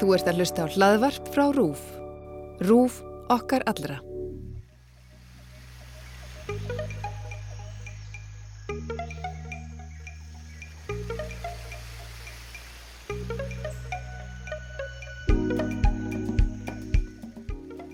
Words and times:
Þú 0.00 0.14
ert 0.16 0.28
að 0.30 0.38
hlusta 0.40 0.64
á 0.64 0.72
hlaðvarp 0.72 1.28
frá 1.34 1.44
RÚF. 1.52 1.82
RÚF 2.62 3.02
okkar 3.32 3.64
allra. 3.70 3.98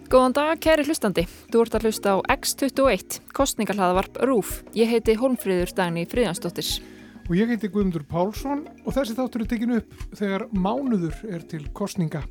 Góðan 0.09 0.33
dag, 0.33 0.55
kæri 0.65 0.87
hlustandi. 0.89 1.27
Þú 1.53 1.63
ert 1.67 1.75
að 1.77 1.85
hlusta 1.85 2.15
á 2.17 2.17
X21, 2.33 3.19
kostningarhlaðavarp 3.37 4.17
RÚF. 4.25 4.63
Ég 4.73 4.89
heiti 4.89 5.19
Holmfríður 5.21 5.75
Dagni 5.77 6.07
Fríðansdóttir. 6.09 6.98
Og 7.29 7.35
ég 7.37 7.51
heiti 7.53 7.69
Guðmundur 7.69 8.07
Pálsson 8.09 8.63
og 8.87 8.95
þessi 8.97 9.13
þáttur 9.13 9.43
er 9.45 9.49
tekinu 9.51 9.75
upp 9.83 9.91
þegar 10.17 10.47
mánuður 10.57 11.19
er 11.29 11.43
til 11.45 11.61
kostninga 11.77 12.23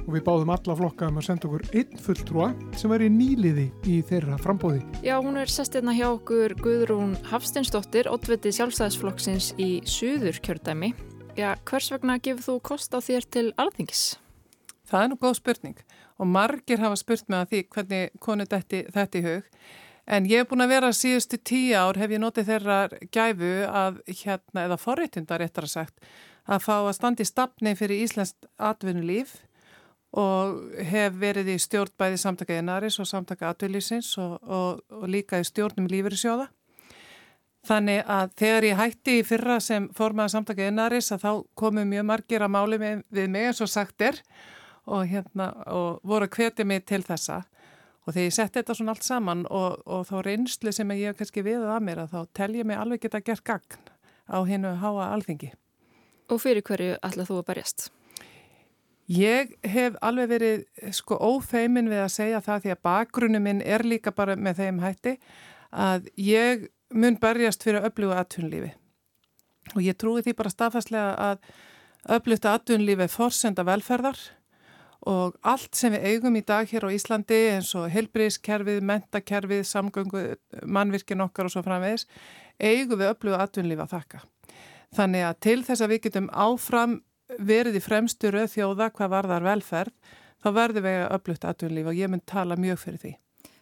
og 0.00 0.08
við 0.10 0.24
báðum 0.26 0.50
alla 0.50 0.74
flokka 0.80 1.06
um 1.06 1.20
að 1.20 1.26
senda 1.28 1.46
okkur 1.46 1.62
einn 1.78 2.00
fulltrúa 2.02 2.48
sem 2.80 2.90
er 2.96 3.04
í 3.06 3.10
nýliði 3.14 3.66
í 3.86 4.00
þeirra 4.08 4.40
frambóði. 4.42 4.80
Já, 5.06 5.20
hún 5.22 5.38
er 5.38 5.52
sest 5.54 5.76
hérna 5.78 5.94
hjá 5.94 6.08
okkur 6.08 6.56
Guðrún 6.58 7.12
Hafstinsdóttir, 7.30 8.10
oddviti 8.10 8.50
sjálfstæðisflokksins 8.56 9.52
í 9.62 9.68
Suður 9.86 10.42
kjördæmi. 10.42 10.90
Já, 11.38 11.54
hvers 11.70 11.92
vegna 11.94 12.18
gefur 12.18 12.48
þú 12.48 12.56
kost 12.72 12.90
á 12.90 12.98
þér 12.98 13.28
til 13.30 13.44
alþingis? 13.54 14.02
Það 14.90 15.04
er 15.04 15.12
nú 15.12 15.20
góð 15.22 15.36
spurning 15.38 15.84
og 16.18 16.26
margir 16.26 16.82
hafa 16.82 16.98
spurt 16.98 17.30
mig 17.30 17.38
að 17.38 17.52
því 17.52 17.62
hvernig 17.76 18.18
konu 18.18 18.50
þetta, 18.50 18.82
þetta 18.98 19.22
í 19.22 19.24
hug. 19.28 19.54
En 20.10 20.26
ég 20.26 20.42
hef 20.42 20.48
búin 20.50 20.64
að 20.64 20.72
vera 20.72 20.88
síðustu 20.96 21.38
tíu 21.38 21.76
ár, 21.78 21.98
hef 22.00 22.10
ég 22.10 22.18
notið 22.18 22.48
þeirra 22.48 22.78
gæfu 23.14 23.50
að, 23.70 24.00
hérna, 24.24 24.64
eða 24.64 24.78
forréttundar 24.82 25.44
eftir 25.44 25.68
að 25.68 25.74
sagt, 25.76 26.08
að 26.50 26.64
fá 26.64 26.74
að 26.80 26.96
standi 26.96 27.26
stafni 27.28 27.76
fyrir 27.78 28.02
Íslands 28.02 28.34
atvinnulíf 28.58 29.36
og 30.18 30.56
hef 30.90 31.14
verið 31.20 31.52
í 31.54 31.58
stjórn 31.62 31.94
bæði 32.00 32.18
samtaka 32.18 32.56
einaris 32.58 32.98
og 32.98 33.06
samtaka 33.06 33.52
atvinnlífsins 33.52 34.16
og, 34.18 34.40
og, 34.42 34.80
og 34.90 35.06
líka 35.06 35.38
í 35.38 35.46
stjórnum 35.46 35.86
lífyrirsjóða. 35.92 36.48
Þannig 37.70 38.02
að 38.10 38.34
þegar 38.40 38.66
ég 38.66 38.80
hætti 38.80 39.16
í 39.20 39.24
fyrra 39.28 39.60
sem 39.62 39.86
formaða 39.94 40.34
samtaka 40.34 40.66
einaris 40.66 41.12
að 41.14 41.22
þá 41.22 41.30
komu 41.62 41.84
mjög 41.86 42.08
margir 42.08 42.42
að 42.42 42.54
máli 42.56 42.80
við 42.82 43.30
mig 43.30 43.46
eins 43.46 43.62
og 43.62 43.70
sagt 43.70 44.02
er 44.02 44.18
og, 44.88 45.04
hérna, 45.06 45.52
og 45.70 46.00
voru 46.02 46.26
að 46.26 46.40
hvetja 46.40 46.66
mig 46.66 46.82
til 46.88 47.04
þessa 47.06 47.44
og 48.06 48.14
þegar 48.14 48.26
ég 48.26 48.36
sett 48.36 48.56
þetta 48.56 48.76
svona 48.76 48.94
allt 48.94 49.06
saman 49.06 49.46
og, 49.50 49.80
og 49.86 50.06
þá 50.08 50.16
reynslu 50.26 50.72
sem 50.72 50.92
ég 50.96 51.12
hef 51.12 51.20
kannski 51.20 51.44
við 51.46 51.64
að 51.68 51.86
mér 51.86 52.04
að 52.04 52.14
þá 52.14 52.20
tel 52.40 52.50
ég 52.56 52.68
mig 52.68 52.80
alveg 52.80 53.04
geta 53.04 53.22
gert 53.24 53.44
gagn 53.44 53.90
á 54.30 54.38
hinnu 54.46 54.74
háa 54.80 55.10
alþingi. 55.10 55.52
Og 56.30 56.40
fyrir 56.40 56.64
hverju 56.64 56.98
ætlað 57.02 57.30
þú 57.30 57.38
að 57.40 57.46
berjast? 57.50 57.88
Ég 59.10 59.56
hef 59.66 59.96
alveg 60.06 60.28
verið 60.30 60.92
sko 60.94 61.18
ófeimin 61.18 61.90
við 61.90 62.04
að 62.04 62.12
segja 62.14 62.42
það 62.44 62.60
því 62.64 62.74
að 62.74 62.82
bakgrunum 62.86 63.42
minn 63.42 63.62
er 63.66 63.82
líka 63.82 64.12
bara 64.14 64.36
með 64.38 64.62
þeim 64.62 64.78
hætti 64.84 65.16
að 65.70 66.06
ég 66.14 66.68
mun 66.94 67.18
berjast 67.22 67.66
fyrir 67.66 67.86
öfluga 67.86 68.20
atvinnlífi 68.22 68.70
og 69.74 69.82
ég 69.82 69.98
trúi 69.98 70.22
því 70.22 70.34
bara 70.38 70.52
staðfastlega 70.52 71.10
að 71.26 71.50
öflugta 72.16 72.54
atvinnlífi 72.54 73.06
er 73.06 73.12
forsenda 73.12 73.66
velferðar 73.66 74.18
og 75.08 75.36
allt 75.48 75.76
sem 75.76 75.94
við 75.94 76.06
eigum 76.10 76.36
í 76.36 76.42
dag 76.44 76.68
hér 76.68 76.84
á 76.84 76.92
Íslandi 76.92 77.38
eins 77.54 77.70
og 77.78 77.88
helbriðskerfið, 77.92 78.82
mentakerfið, 78.84 79.62
samgöngu, 79.68 80.24
mannvirkin 80.68 81.24
okkar 81.24 81.48
og 81.48 81.54
svo 81.54 81.62
framvegis, 81.64 82.04
eigum 82.60 83.00
við 83.00 83.14
öllu 83.14 83.36
aðtunlífa 83.38 83.86
að 83.86 83.94
þakka. 83.94 84.22
Þannig 84.96 85.24
að 85.24 85.38
til 85.46 85.58
þess 85.64 85.84
að 85.84 85.92
við 85.94 86.02
getum 86.06 86.28
áfram 86.34 86.98
verið 87.38 87.78
í 87.78 87.84
fremstu 87.84 88.32
rauð 88.34 88.52
þjóða 88.56 88.90
hvað 88.92 89.12
varðar 89.14 89.46
velferð, 89.46 89.94
þá 90.42 90.48
verðum 90.56 90.88
við 90.88 91.02
öllu 91.06 91.36
aðtunlífa 91.40 91.92
og 91.92 92.00
ég 92.00 92.12
mun 92.12 92.24
tala 92.26 92.60
mjög 92.60 92.82
fyrir 92.84 93.04
því. 93.04 93.12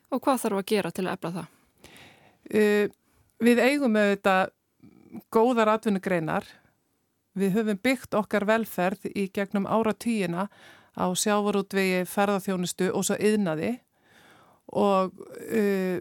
Og 0.08 0.22
hvað 0.24 0.40
þarf 0.42 0.62
að 0.62 0.70
gera 0.72 0.94
til 0.94 1.06
að 1.06 1.12
efla 1.14 1.34
það? 1.36 1.50
Uh, 2.48 2.86
við 3.44 3.60
eigum 3.62 3.98
auðvitað 3.98 4.54
góðar 5.32 5.70
atvinnugreinar, 5.76 6.48
við 7.38 7.54
höfum 7.54 7.78
byggt 7.84 8.16
okkar 8.18 8.46
velferð 8.48 9.06
í 9.12 9.28
gegnum 9.30 9.68
ára 9.68 9.92
tíina 9.94 10.48
á 10.98 11.06
sjávarútvegi, 11.14 12.02
ferðarþjónustu 12.10 12.90
og 12.90 13.06
svo 13.06 13.16
yðnaði 13.16 13.76
og 14.74 15.14
uh, 15.14 15.98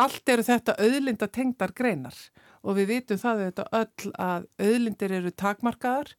allt 0.00 0.32
eru 0.32 0.44
þetta 0.46 0.76
auðlinda 0.80 1.28
tengdar 1.30 1.74
greinar. 1.76 2.16
Og 2.64 2.78
við 2.78 2.94
vitum 2.94 3.20
það 3.20 3.42
auðvitað 3.42 3.74
öll 3.78 4.12
að 4.24 4.46
auðlindir 4.58 5.14
eru 5.20 5.32
takmarkaðar. 5.36 6.14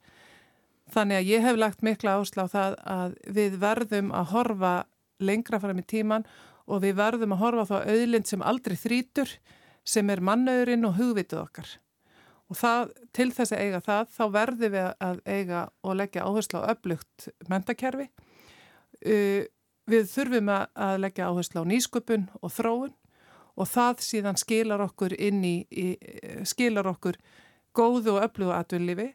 Þannig 0.94 1.18
að 1.18 1.30
ég 1.32 1.46
hef 1.48 1.58
lagt 1.58 1.82
mikla 1.84 2.20
áslá 2.22 2.46
það 2.52 2.76
að 2.86 3.16
við 3.34 3.58
verðum 3.64 4.12
að 4.14 4.30
horfa 4.36 4.74
lengra 5.18 5.60
fram 5.64 5.82
í 5.82 5.88
tíman 5.90 6.28
og 6.70 6.84
við 6.86 7.00
verðum 7.00 7.34
að 7.34 7.42
horfa 7.42 7.66
þá 7.72 7.78
auðlind 7.90 8.30
sem 8.30 8.46
aldrei 8.46 8.78
þrítur 8.78 9.34
sem 9.86 10.10
er 10.14 10.22
mannauðurinn 10.22 10.86
og 10.86 10.96
hugvitið 11.00 11.42
okkar 11.42 11.74
og 12.50 12.60
það, 12.60 12.94
til 13.16 13.32
þess 13.34 13.56
að 13.56 13.64
eiga 13.64 13.82
það 13.86 14.14
þá 14.16 14.24
verðum 14.36 14.76
við 14.76 14.90
að 15.08 15.22
eiga 15.26 15.62
og 15.82 15.98
leggja 16.02 16.26
áherslu 16.28 16.62
á 16.62 16.70
öflugt 16.76 17.28
mentakerfi 17.50 18.08
uh, 18.10 19.42
við 19.90 20.08
þurfum 20.12 20.54
að 20.54 21.00
leggja 21.02 21.32
áherslu 21.32 21.66
á 21.66 21.70
nýsköpun 21.72 22.30
og 22.42 22.54
þróun 22.54 22.94
og 23.56 23.70
það 23.72 24.02
síðan 24.04 24.40
skilar 24.40 24.84
okkur 24.84 25.16
inn 25.16 25.44
í, 25.46 25.58
í 25.72 25.88
skilar 26.48 26.90
okkur 26.92 27.20
góðu 27.76 28.18
og 28.18 28.26
öflugu 28.28 28.56
atvinnlifi 28.56 29.14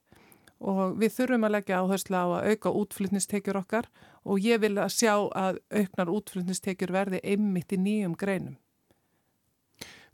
og 0.60 0.96
við 1.00 1.14
þurfum 1.16 1.46
að 1.48 1.54
leggja 1.56 1.80
áherslu 1.80 2.16
á 2.20 2.26
að 2.28 2.48
auka 2.52 2.72
útflutnistekjur 2.82 3.60
okkar 3.62 3.88
og 4.24 4.42
ég 4.44 4.60
vil 4.60 4.76
að 4.78 4.92
sjá 4.96 5.14
að 5.16 5.60
auknar 5.72 6.12
útflutnistekjur 6.12 6.92
verði 6.92 7.22
einmitt 7.24 7.72
í 7.72 7.80
nýjum 7.80 8.16
greinum 8.20 8.58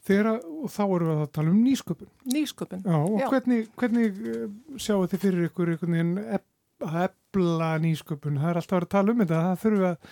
Þegar, 0.07 0.29
og 0.39 0.71
þá 0.71 0.83
erum 0.85 1.09
við 1.11 1.21
að 1.25 1.31
tala 1.35 1.51
um 1.53 1.63
nýsköpun. 1.67 2.11
Nýsköpun. 2.31 2.83
Já, 2.87 2.97
og 3.01 3.21
Já. 3.21 3.27
hvernig, 3.33 3.69
hvernig 3.81 4.21
eh, 4.31 4.47
sjáu 4.79 5.07
þið 5.11 5.23
fyrir 5.25 5.49
ykkur 5.49 5.73
einhvern 5.73 5.97
veginn 5.97 6.17
að 6.87 6.99
ebla 7.03 7.71
nýsköpun? 7.83 8.41
Það 8.43 8.51
er 8.53 8.61
alltaf 8.61 8.77
að 8.77 8.79
vera 8.79 8.89
að 8.89 8.95
tala 8.95 9.15
um 9.15 9.23
þetta, 9.25 9.41
það 9.49 9.63
þurfum 9.65 9.87
að, 9.89 10.11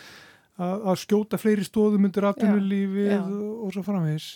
að, 0.67 0.85
að 0.91 1.01
skjóta 1.05 1.41
fleiri 1.45 1.67
stóðum 1.69 2.09
undir 2.09 2.29
atvinnulífið 2.33 3.15
og, 3.21 3.49
og 3.55 3.75
svo 3.77 3.85
framvegis. 3.87 4.29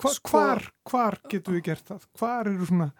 Hva, 0.00 0.14
sko, 0.16 0.32
hvar, 0.32 0.66
hvar 0.88 1.20
getur 1.28 1.58
við 1.58 1.66
gert 1.68 1.92
það? 1.92 2.08
Hvar 2.20 2.52
eru 2.54 2.70
svona 2.72 2.90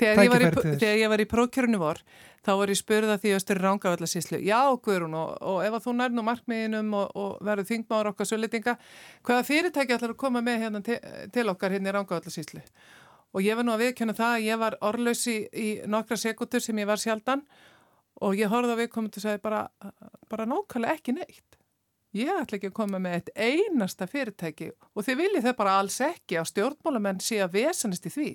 tækifæri 0.00 0.50
til 0.50 0.64
þess? 0.64 0.80
Þegar 0.82 1.00
ég 1.00 1.12
var 1.12 1.22
í 1.22 1.26
prókjörnu 1.30 1.80
vor, 1.80 2.00
þá 2.46 2.50
var 2.60 2.72
ég 2.72 2.80
spurða 2.80 3.18
því 3.20 3.34
styrir 3.42 3.66
rángavallasíslu, 3.66 4.40
já 4.44 4.60
Guðrún 4.84 5.16
og, 5.20 5.34
og 5.40 5.60
ef 5.66 5.76
að 5.76 5.84
þú 5.86 5.94
nær 5.98 6.14
nú 6.16 6.24
markmiðinum 6.26 6.96
og, 7.00 7.12
og 7.20 7.44
verður 7.46 7.68
þingmáður 7.70 8.10
okkar 8.12 8.30
sölitinga, 8.30 8.76
hvaða 9.26 9.46
fyrirtæki 9.50 9.96
ætlar 9.96 10.14
að 10.16 10.20
koma 10.24 10.42
með 10.44 10.64
hérna 10.64 10.82
til, 10.86 10.98
til 11.34 11.46
okkar 11.52 11.76
hérna 11.76 11.92
í 11.92 11.96
rángavallasíslu? 11.98 12.64
Og 13.30 13.46
ég 13.46 13.54
var 13.54 13.66
nú 13.66 13.76
að 13.76 13.84
viðkjöna 13.84 14.16
það 14.18 14.36
að 14.36 14.48
ég 14.48 14.58
var 14.58 14.76
orðlaus 14.88 15.22
í, 15.30 15.36
í 15.54 15.68
nokkra 15.86 16.18
sekundur 16.18 16.64
sem 16.64 16.80
ég 16.82 16.88
var 16.90 16.98
sjaldan 16.98 17.44
og 18.20 18.36
ég 18.36 18.50
horfði 18.50 18.74
að 18.74 18.82
viðkomandi 18.82 19.20
og 19.20 19.24
sagði 19.24 19.42
bara, 19.44 19.62
bara 20.32 20.48
nákvæmlega 20.50 20.98
ekki 20.98 21.14
neitt. 21.14 21.60
Ég 22.16 22.30
ætla 22.34 22.58
ekki 22.58 22.72
að 22.72 22.74
koma 22.74 22.98
með 22.98 23.20
eitt 23.20 23.28
einasta 23.38 24.08
fyrirtæki 24.10 24.72
og 24.74 25.04
þið 25.06 25.20
viljið 25.20 25.44
þau 25.46 25.56
bara 25.60 25.76
alls 25.78 26.00
ekki 26.02 26.40
að 26.40 26.48
stjórnmálamenn 26.50 27.22
sé 27.22 27.38
að 27.44 27.54
vesanist 27.60 28.08
í 28.08 28.14
því 28.16 28.30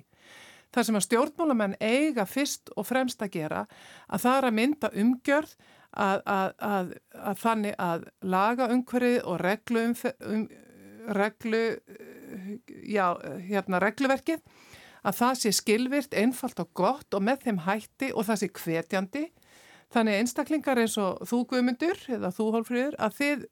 þar 0.74 0.88
sem 0.88 1.00
að 1.00 1.06
stjórnmálamenn 1.08 1.78
eiga 1.80 2.26
fyrst 2.30 2.72
og 2.76 2.88
fremst 2.90 3.22
að 3.24 3.34
gera 3.38 3.66
að 4.08 4.26
það 4.26 4.38
er 4.38 4.48
að 4.50 4.58
mynda 4.60 4.92
umgjörð 5.04 5.56
að, 5.96 6.22
að, 6.26 6.54
að, 6.70 6.94
að 7.32 7.42
þannig 7.44 7.76
að 7.80 8.06
laga 8.36 8.70
umhverfið 8.74 9.20
og 9.24 9.42
reglu, 9.44 9.86
um, 10.30 10.48
reglu 11.16 11.64
já, 12.84 13.06
hérna 13.48 13.82
regluverkið 13.84 14.42
að 15.06 15.18
það 15.20 15.36
sé 15.40 15.52
skilvirt, 15.54 16.16
einfalt 16.18 16.60
og 16.64 16.72
gott 16.78 17.16
og 17.16 17.24
með 17.26 17.46
þeim 17.46 17.62
hætti 17.66 18.10
og 18.14 18.26
það 18.26 18.42
sé 18.42 18.50
hvetjandi. 18.58 19.26
Þannig 19.94 20.22
einstaklingar 20.22 20.82
eins 20.82 20.96
og 20.98 21.22
þú 21.30 21.44
guðmyndur 21.52 22.00
eða 22.18 22.32
þú 22.34 22.48
hólfrýður 22.56 22.98
að 23.06 23.20
þið 23.20 23.46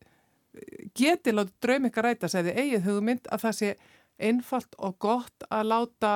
geti 0.98 1.34
láta 1.34 1.54
draum 1.62 1.88
ykkar 1.90 2.10
ræta 2.10 2.30
segði 2.30 2.56
eigið 2.58 2.88
hugmynd 2.88 3.30
að 3.30 3.46
það 3.46 3.58
sé 3.60 3.70
einfalt 4.24 4.76
og 4.78 4.98
gott 5.02 5.46
að 5.50 5.70
láta 5.70 6.14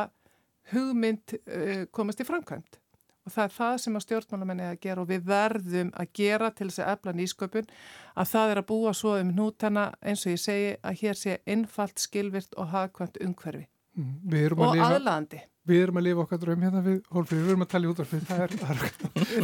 hugmynd 0.74 1.38
uh, 1.38 1.86
komast 1.96 2.22
í 2.24 2.28
framkvæmt 2.28 2.82
og 3.28 3.34
það 3.34 3.44
er 3.44 3.56
það 3.58 3.78
sem 3.84 3.98
að 3.98 4.06
stjórnmálamenni 4.06 4.68
að 4.68 4.78
gera 4.86 5.04
og 5.04 5.10
við 5.10 5.26
verðum 5.28 5.90
að 6.00 6.14
gera 6.16 6.50
til 6.56 6.70
þess 6.70 6.84
að 6.84 6.92
efla 6.94 7.14
nýsköpun 7.18 7.70
að 8.16 8.30
það 8.32 8.54
er 8.54 8.62
að 8.62 8.70
búa 8.70 8.94
svo 8.96 9.18
um 9.20 9.34
nútana 9.36 9.90
eins 10.00 10.24
og 10.24 10.34
ég 10.34 10.42
segi 10.44 10.70
að 10.80 11.02
hér 11.02 11.20
sé 11.20 11.38
einfalt, 11.44 12.00
skilvirt 12.00 12.56
og 12.56 12.72
hagkvæmt 12.72 13.20
umhverfi. 13.26 13.68
Mm, 13.98 14.54
og 14.62 14.78
aðlandi. 14.78 15.42
Við 15.68 15.82
erum 15.84 15.98
að 16.00 16.06
lifa 16.06 16.24
okkar 16.24 16.40
draum 16.40 16.62
hérna 16.64 16.82
við 16.86 17.00
Hólfríður, 17.12 17.44
við 17.44 17.52
erum 17.52 17.64
að 17.66 17.72
tala 17.74 17.88
í 17.88 17.90
útvarfið, 17.92 18.22
það 18.30 18.44
er 18.46 18.54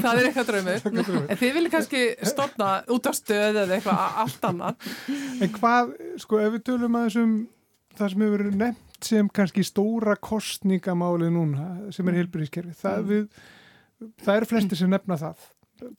það 0.06 0.20
er 0.22 0.28
eitthvað 0.30 0.48
draumur, 0.52 1.26
en 1.26 1.40
þið 1.42 1.58
viljið 1.58 1.74
kannski 1.74 2.04
stopna 2.30 2.70
út 2.96 3.10
á 3.10 3.14
stöð 3.18 3.60
eða 3.66 3.76
eitthvað 3.76 4.22
allt 4.24 4.48
annað. 4.48 4.88
En 5.44 5.52
hvað, 5.58 5.92
sko, 6.24 6.40
ef 6.40 6.56
við 6.56 6.66
tölum 6.70 6.96
að 6.96 7.10
þessum 7.10 7.36
það 7.98 8.14
sem 8.14 8.26
hefur 8.26 8.46
nefnt 8.54 8.93
sem 9.08 9.30
kannski 9.34 9.66
stóra 9.66 10.16
kostningamáli 10.20 11.30
núna 11.34 11.68
sem 11.92 12.08
er 12.08 12.14
mm. 12.14 12.20
heilbyrðiskerfi 12.22 12.78
það, 12.80 13.12
mm. 13.18 13.44
það 14.24 14.40
eru 14.40 14.50
flesti 14.50 14.80
sem 14.80 14.92
nefna 14.94 15.20
það 15.22 15.46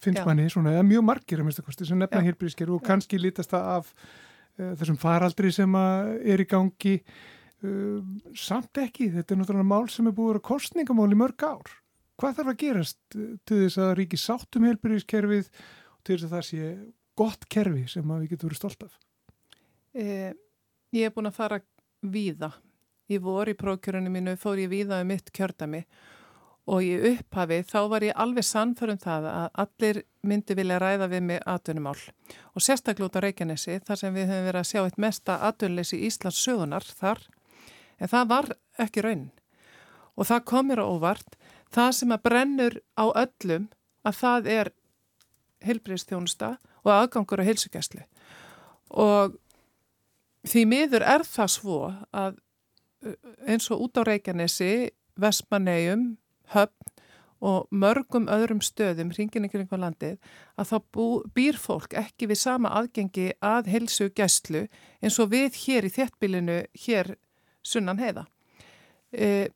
finnst 0.01 0.23
Já. 0.23 0.27
manni 0.27 0.49
svona, 0.53 0.75
eða 0.77 0.87
mjög 0.87 1.07
margir 1.09 1.41
að 1.43 1.49
mista 1.49 1.65
kosti 1.65 1.87
sem 1.89 2.01
nefna 2.01 2.23
heilbríðiskerfi 2.25 2.77
og 2.77 2.85
kannski 2.87 3.21
lítast 3.21 3.53
það 3.53 3.71
af 3.75 3.89
uh, 3.93 4.75
þessum 4.81 4.99
faraldri 5.01 5.51
sem 5.53 5.77
er 5.77 6.41
í 6.41 6.47
gangi. 6.49 6.95
Uh, 7.65 8.01
samt 8.39 8.81
ekki, 8.81 9.11
þetta 9.13 9.35
er 9.35 9.41
náttúrulega 9.41 9.69
mál 9.69 9.89
sem 9.93 10.09
er 10.09 10.17
búið 10.17 10.39
að 10.39 10.47
kostningamál 10.49 11.11
í 11.13 11.19
mörg 11.19 11.45
ár. 11.45 11.75
Hvað 12.21 12.39
þarf 12.39 12.53
að 12.53 12.61
gerast 12.61 12.99
til 13.11 13.61
þess 13.65 13.81
að 13.83 13.97
ríki 13.99 14.21
sáttum 14.21 14.69
heilbríðiskerfið 14.69 15.51
og 15.51 16.01
til 16.07 16.17
þess 16.17 16.29
að 16.29 16.37
það 16.37 16.47
sé 16.51 16.71
gott 17.19 17.49
kerfi 17.51 17.85
sem 17.91 18.15
við 18.15 18.29
getum 18.31 18.51
verið 18.51 18.63
stolt 18.63 18.87
af? 18.87 18.99
Eh, 19.95 20.33
Ég 20.95 21.09
er 21.09 21.15
búin 21.15 21.27
að 21.27 21.35
fara 21.35 21.57
víða 22.07 22.53
í 23.11 23.21
voru 23.21 23.53
í 23.53 23.59
prókjörunum 23.59 24.15
mínu 24.17 24.37
fór 24.41 24.61
ég 24.63 24.73
víða 24.73 25.01
um 25.03 25.11
mitt 25.13 25.31
kjördami 25.35 25.85
og 26.65 26.81
í 26.85 26.95
upphafi 27.11 27.61
þá 27.69 27.79
var 27.93 28.07
ég 28.07 28.17
alveg 28.25 28.47
sannförum 28.49 29.01
það 29.01 29.29
að 29.29 29.49
allir 29.65 30.01
myndi 30.25 30.57
vilja 30.57 30.79
ræða 30.81 31.11
við 31.13 31.27
mig 31.29 31.43
atvinnumál. 31.45 31.99
Og 32.57 32.65
sérstaklega 32.65 33.11
út 33.11 33.19
á 33.21 33.25
Reykjanesi 33.25 33.81
þar 33.85 34.01
sem 34.01 34.17
við 34.17 34.31
höfum 34.33 34.49
verið 34.49 34.61
að 34.63 34.71
sjá 34.71 34.81
eitt 34.85 35.01
mesta 35.05 35.39
atvinnleysi 35.51 35.99
í 35.99 36.09
Íslands 36.09 36.41
sögunar 36.41 36.87
þar. 36.89 37.21
En 38.01 38.09
það 38.09 38.31
var 38.33 38.53
ekki 38.81 39.05
raun 39.05 39.27
og 40.15 40.29
það 40.31 40.47
komir 40.49 40.81
á 40.81 40.87
óvart 40.87 41.37
það 41.75 41.91
sem 41.99 42.15
að 42.15 42.25
brennur 42.29 42.81
á 42.97 43.05
öllum 43.11 43.69
að 44.07 44.19
það 44.21 44.51
er 44.55 44.71
heilbreyðstjónusta 45.65 46.57
og 46.85 46.93
aðgangur 46.93 47.43
á 47.43 47.49
heilsugjæslu 47.49 48.05
og 48.95 49.37
því 50.47 50.65
miður 50.71 51.07
er 51.09 51.25
það 51.27 51.53
svo 51.57 51.79
að 52.13 52.39
eins 53.47 53.71
og 53.71 53.87
út 53.87 54.01
á 54.01 54.03
Reykjanesi, 54.07 54.91
Vestmannegjum, 55.21 56.15
Höfn 56.55 56.95
og 57.45 57.69
mörgum 57.75 58.29
öðrum 58.33 58.63
stöðum 58.65 59.11
hringin 59.13 59.45
ykkur 59.49 59.65
einhver 59.65 59.81
landið 59.83 60.15
að 60.57 60.71
þá 60.71 60.77
bú, 60.97 61.07
býr 61.37 61.59
fólk 61.61 61.97
ekki 61.99 62.29
við 62.31 62.41
sama 62.41 62.73
aðgengi 62.79 63.35
að 63.45 63.69
helsu 63.75 64.09
gæslu 64.17 64.65
eins 65.05 65.19
og 65.21 65.33
við 65.35 65.59
hér 65.65 65.85
í 65.85 65.93
þéttbílinu 65.93 66.63
hér 66.87 67.15
sunnan 67.65 68.01
heiða. 68.01 68.25
E, 69.13 69.51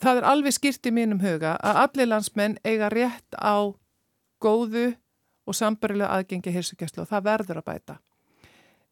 það 0.00 0.22
er 0.22 0.28
alveg 0.32 0.56
skýrt 0.56 0.90
í 0.90 0.94
mínum 0.96 1.22
huga 1.22 1.54
að 1.62 1.82
allir 1.84 2.10
landsmenn 2.10 2.58
eiga 2.66 2.90
rétt 2.90 3.38
á 3.38 3.70
góðu 4.42 4.90
og 5.46 5.56
sambarilega 5.56 6.18
aðgengi 6.18 6.54
helsu 6.54 6.78
gæslu 6.78 7.04
og 7.04 7.12
það 7.12 7.26
verður 7.30 7.62
að 7.62 7.68
bæta. 7.70 7.98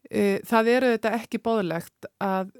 E, 0.06 0.38
það 0.46 0.74
eru 0.76 0.94
þetta 0.94 1.16
ekki 1.18 1.42
bóðlegt 1.42 2.10
að 2.22 2.54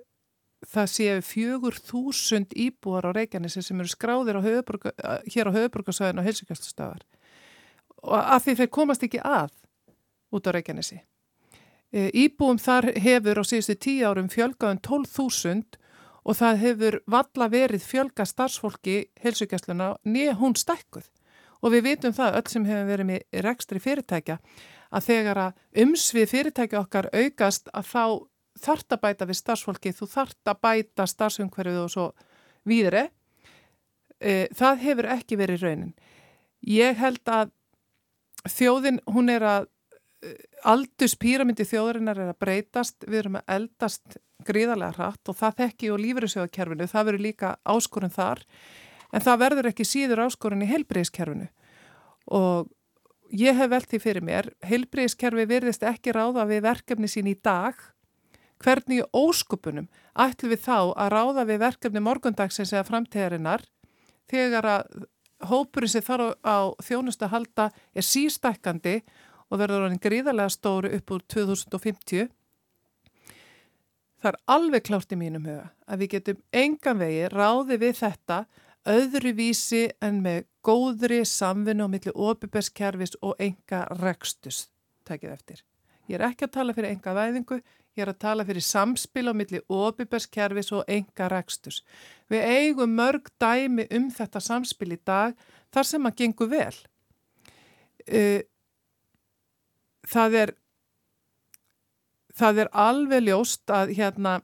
það 0.67 0.91
séu 0.91 1.21
fjögur 1.23 1.77
þúsund 1.79 2.55
íbúar 2.57 3.07
á 3.07 3.15
Reykjanesi 3.15 3.63
sem 3.63 3.79
eru 3.79 3.91
skráðir 3.93 4.39
á 4.39 4.43
hér 4.43 5.51
á 5.51 5.57
höfuborgarsvæðinu 5.57 6.23
og 6.23 6.27
helsingjöldstafar 6.27 7.05
og 8.03 8.19
að 8.19 8.43
því 8.45 8.55
þeir 8.61 8.73
komast 8.75 9.05
ekki 9.07 9.21
að 9.23 9.53
út 10.35 10.49
á 10.49 10.51
Reykjanesi. 10.55 10.99
E, 11.89 12.11
íbúum 12.13 12.59
þar 12.61 12.93
hefur 13.01 13.41
á 13.41 13.45
síðustu 13.49 13.79
tíu 13.81 14.09
árum 14.09 14.29
fjölgaðum 14.33 14.81
12.000 14.85 15.79
og 16.29 16.37
það 16.37 16.59
hefur 16.65 16.99
valla 17.09 17.49
verið 17.49 17.87
fjölga 17.87 18.27
starfsfólki 18.29 18.99
helsingjöldsluna 19.23 19.95
nýja 20.05 20.37
hún 20.41 20.59
stækkuð 20.59 21.07
og 21.63 21.73
við 21.75 21.87
vitum 21.89 22.15
það 22.15 22.41
öll 22.41 22.51
sem 22.53 22.67
hefur 22.69 22.91
verið 22.91 23.09
með 23.09 23.45
rekstri 23.47 23.83
fyrirtækja 23.83 24.39
að 24.89 25.07
þegar 25.09 25.41
að 25.47 25.85
umsvið 25.85 26.31
fyrirtækja 26.33 26.83
okkar 26.83 27.09
aukast 27.13 27.73
að 27.73 27.89
þá 27.89 28.05
þart 28.63 28.97
að 28.97 29.03
bæta 29.05 29.29
við 29.29 29.41
starfsfólki, 29.41 29.95
þú 29.97 30.11
þart 30.13 30.53
að 30.53 30.61
bæta 30.67 31.07
starfsumhverfið 31.09 31.81
og 31.83 31.91
svo 31.95 32.07
víðri. 32.69 33.09
E, 34.19 34.47
það 34.59 34.85
hefur 34.85 35.11
ekki 35.15 35.39
verið 35.41 35.67
raunin. 35.67 35.95
Ég 36.67 36.99
held 36.99 37.31
að 37.31 37.53
þjóðin, 38.51 39.03
hún 39.07 39.31
er 39.33 39.47
að 39.47 39.69
e, 40.23 40.35
aldurspíramindi 40.69 41.67
þjóðarinnar 41.69 42.23
er 42.25 42.33
að 42.33 42.41
breytast, 42.43 43.07
við 43.07 43.23
erum 43.23 43.39
að 43.41 43.55
eldast 43.59 44.19
gríðarlega 44.47 44.97
hratt 44.99 45.31
og 45.31 45.39
það 45.39 45.63
þekki 45.63 45.93
og 45.93 46.03
lífriðsjóðakerfinu, 46.03 46.91
það 46.91 47.09
verður 47.11 47.25
líka 47.27 47.55
áskorun 47.67 48.15
þar, 48.15 48.43
en 49.13 49.25
það 49.25 49.41
verður 49.45 49.71
ekki 49.73 49.87
síður 49.89 50.27
áskorun 50.27 50.67
í 50.67 50.71
heilbreyðskerfinu 50.71 51.49
og 52.29 52.69
ég 53.33 53.57
hef 53.57 53.71
velt 53.73 53.91
því 53.91 54.01
fyrir 54.03 54.25
mér, 54.25 54.51
heilbreyðskerfi 54.65 55.47
verðist 55.49 55.85
ekki 55.87 56.15
ráða 56.17 56.47
við 56.49 56.65
verkefni 56.67 57.11
sín 57.11 57.31
í 57.31 57.37
dag 57.45 57.79
hvernig 58.63 59.05
óskupunum 59.15 59.89
ætlum 60.19 60.53
við 60.55 60.65
þá 60.65 60.79
að 60.97 61.13
ráða 61.15 61.47
við 61.49 61.63
verkefni 61.63 62.03
morgundagsins 62.03 62.73
eða 62.75 62.87
framtíðarinnar 62.89 63.65
þegar 64.31 64.71
að 64.73 65.07
hópurinn 65.49 65.93
sem 65.93 66.05
þarf 66.05 66.35
á 66.43 66.75
þjónustu 66.83 67.27
að 67.27 67.35
halda 67.35 67.69
er 67.95 68.07
sístækkandi 68.07 68.97
og 69.49 69.61
verður 69.61 69.87
hann 69.87 70.03
gríðarlega 70.03 70.53
stóru 70.53 70.91
upp 70.97 71.15
úr 71.15 71.25
2050. 71.31 72.29
Það 74.19 74.33
er 74.33 74.41
alveg 74.51 74.87
klárt 74.89 75.15
í 75.15 75.19
mínum 75.19 75.47
huga 75.47 75.69
að 75.87 76.03
við 76.03 76.15
getum 76.17 76.41
engan 76.53 76.99
vegi 76.99 77.29
ráði 77.33 77.79
við 77.79 78.01
þetta 78.01 78.43
öðru 78.89 79.33
vísi 79.37 79.85
en 80.05 80.21
með 80.25 80.47
góðri 80.67 81.23
samvinnu 81.29 81.87
á 81.87 81.93
milli 81.93 82.13
opiberskerfis 82.15 83.15
og 83.23 83.39
enga 83.43 83.85
rekstus, 84.01 84.67
takið 85.07 85.35
eftir. 85.35 85.63
Ég 86.09 86.19
er 86.19 86.27
ekki 86.31 86.49
að 86.49 86.55
tala 86.57 86.75
fyrir 86.75 86.95
enga 86.95 87.15
væðingu, 87.15 87.61
Ég 87.99 88.05
er 88.05 88.13
að 88.13 88.21
tala 88.23 88.45
fyrir 88.47 88.63
samspil 88.63 89.25
á 89.27 89.35
milli 89.35 89.59
opiberskerfis 89.75 90.69
og 90.77 90.85
enga 90.87 91.27
reksturs. 91.33 91.81
Við 92.31 92.45
eigum 92.47 92.93
mörg 92.95 93.27
dæmi 93.43 93.89
um 93.91 94.07
þetta 94.15 94.39
samspil 94.39 94.93
í 94.95 94.99
dag 95.03 95.35
þar 95.75 95.89
sem 95.89 96.07
að 96.07 96.15
gengur 96.21 96.53
vel. 96.53 96.77
Það 100.07 100.37
er, 100.45 100.55
það 102.39 102.63
er 102.63 102.71
alveg 102.87 103.27
ljóst 103.27 103.75
að 103.75 103.91
hérna, 103.99 104.37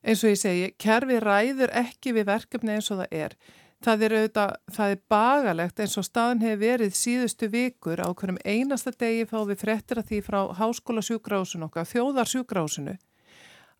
eins 0.00 0.24
og 0.24 0.32
ég 0.32 0.40
segi, 0.40 0.72
kerfi 0.80 1.20
ræður 1.20 1.76
ekki 1.76 2.16
við 2.16 2.30
verkefni 2.32 2.78
eins 2.78 2.88
og 2.88 3.04
það 3.04 3.20
er. 3.20 3.36
Það 3.84 4.02
er, 4.06 4.14
auðvitað, 4.16 4.52
það 4.72 4.92
er 4.92 5.00
bagalegt 5.12 5.80
eins 5.84 5.96
og 6.00 6.06
staðan 6.06 6.40
hefur 6.42 6.62
verið 6.62 6.94
síðustu 6.96 7.48
vikur 7.52 8.00
á 8.00 8.08
hverjum 8.08 8.38
einasta 8.42 8.92
degi 8.96 9.26
fá 9.28 9.36
við 9.44 9.60
frettir 9.60 10.00
að 10.00 10.08
því 10.10 10.20
frá 10.24 10.38
háskóla 10.56 11.04
sjúkrásinu 11.04 11.68
okkar, 11.68 11.88
þjóðar 11.90 12.30
sjúkrásinu, 12.30 12.96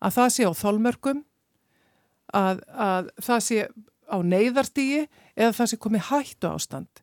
að 0.04 0.16
það 0.18 0.28
sé 0.34 0.46
á 0.46 0.52
þólmörkum, 0.60 1.24
að, 2.36 2.60
að 2.68 3.10
það 3.24 3.42
sé 3.48 3.58
á 4.06 4.16
neyðarstígi 4.22 5.02
eða 5.34 5.56
það 5.56 5.72
sé 5.72 5.80
komið 5.82 6.06
hættu 6.10 6.52
ástand. 6.52 7.02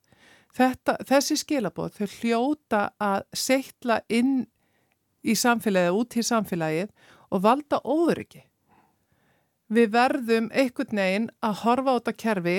Þetta, 0.53 0.97
þessi 1.09 1.39
skilabóð 1.41 1.97
þau 1.97 2.07
hljóta 2.19 2.83
að 3.01 3.25
setla 3.33 3.99
inn 4.13 4.43
í 5.25 5.35
samfélagið, 5.39 5.97
út 5.97 6.17
í 6.19 6.25
samfélagið 6.27 6.91
og 7.33 7.43
valda 7.43 7.79
óðuriki. 7.81 8.43
Við 9.73 9.93
verðum 9.95 10.51
einhvern 10.53 10.99
veginn 10.99 11.29
að 11.41 11.59
horfa 11.63 11.95
á 11.95 11.97
þetta 11.97 12.15
kerfi 12.21 12.57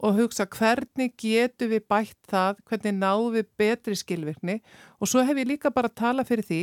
og 0.00 0.16
hugsa 0.16 0.46
hvernig 0.48 1.12
getur 1.20 1.70
við 1.74 1.84
bætt 1.90 2.18
það, 2.30 2.60
hvernig 2.68 2.96
náðum 2.96 3.36
við 3.36 3.48
betri 3.60 3.96
skilvirkni 3.98 4.58
og 4.98 5.10
svo 5.10 5.24
hef 5.26 5.40
ég 5.42 5.50
líka 5.50 5.72
bara 5.74 5.90
að 5.90 5.98
tala 6.00 6.24
fyrir 6.28 6.46
því 6.48 6.60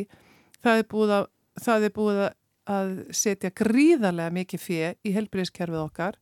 það 0.65 0.82
er 0.82 0.88
búið 0.91 1.15
að, 1.20 1.27
er 1.77 1.96
búið 1.96 2.22
að 2.67 2.94
setja 3.15 3.53
gríðarlega 3.56 4.34
mikið 4.36 4.63
fjö 4.63 4.94
í 5.06 5.13
helbriðskerfið 5.15 5.84
okkar 5.86 6.17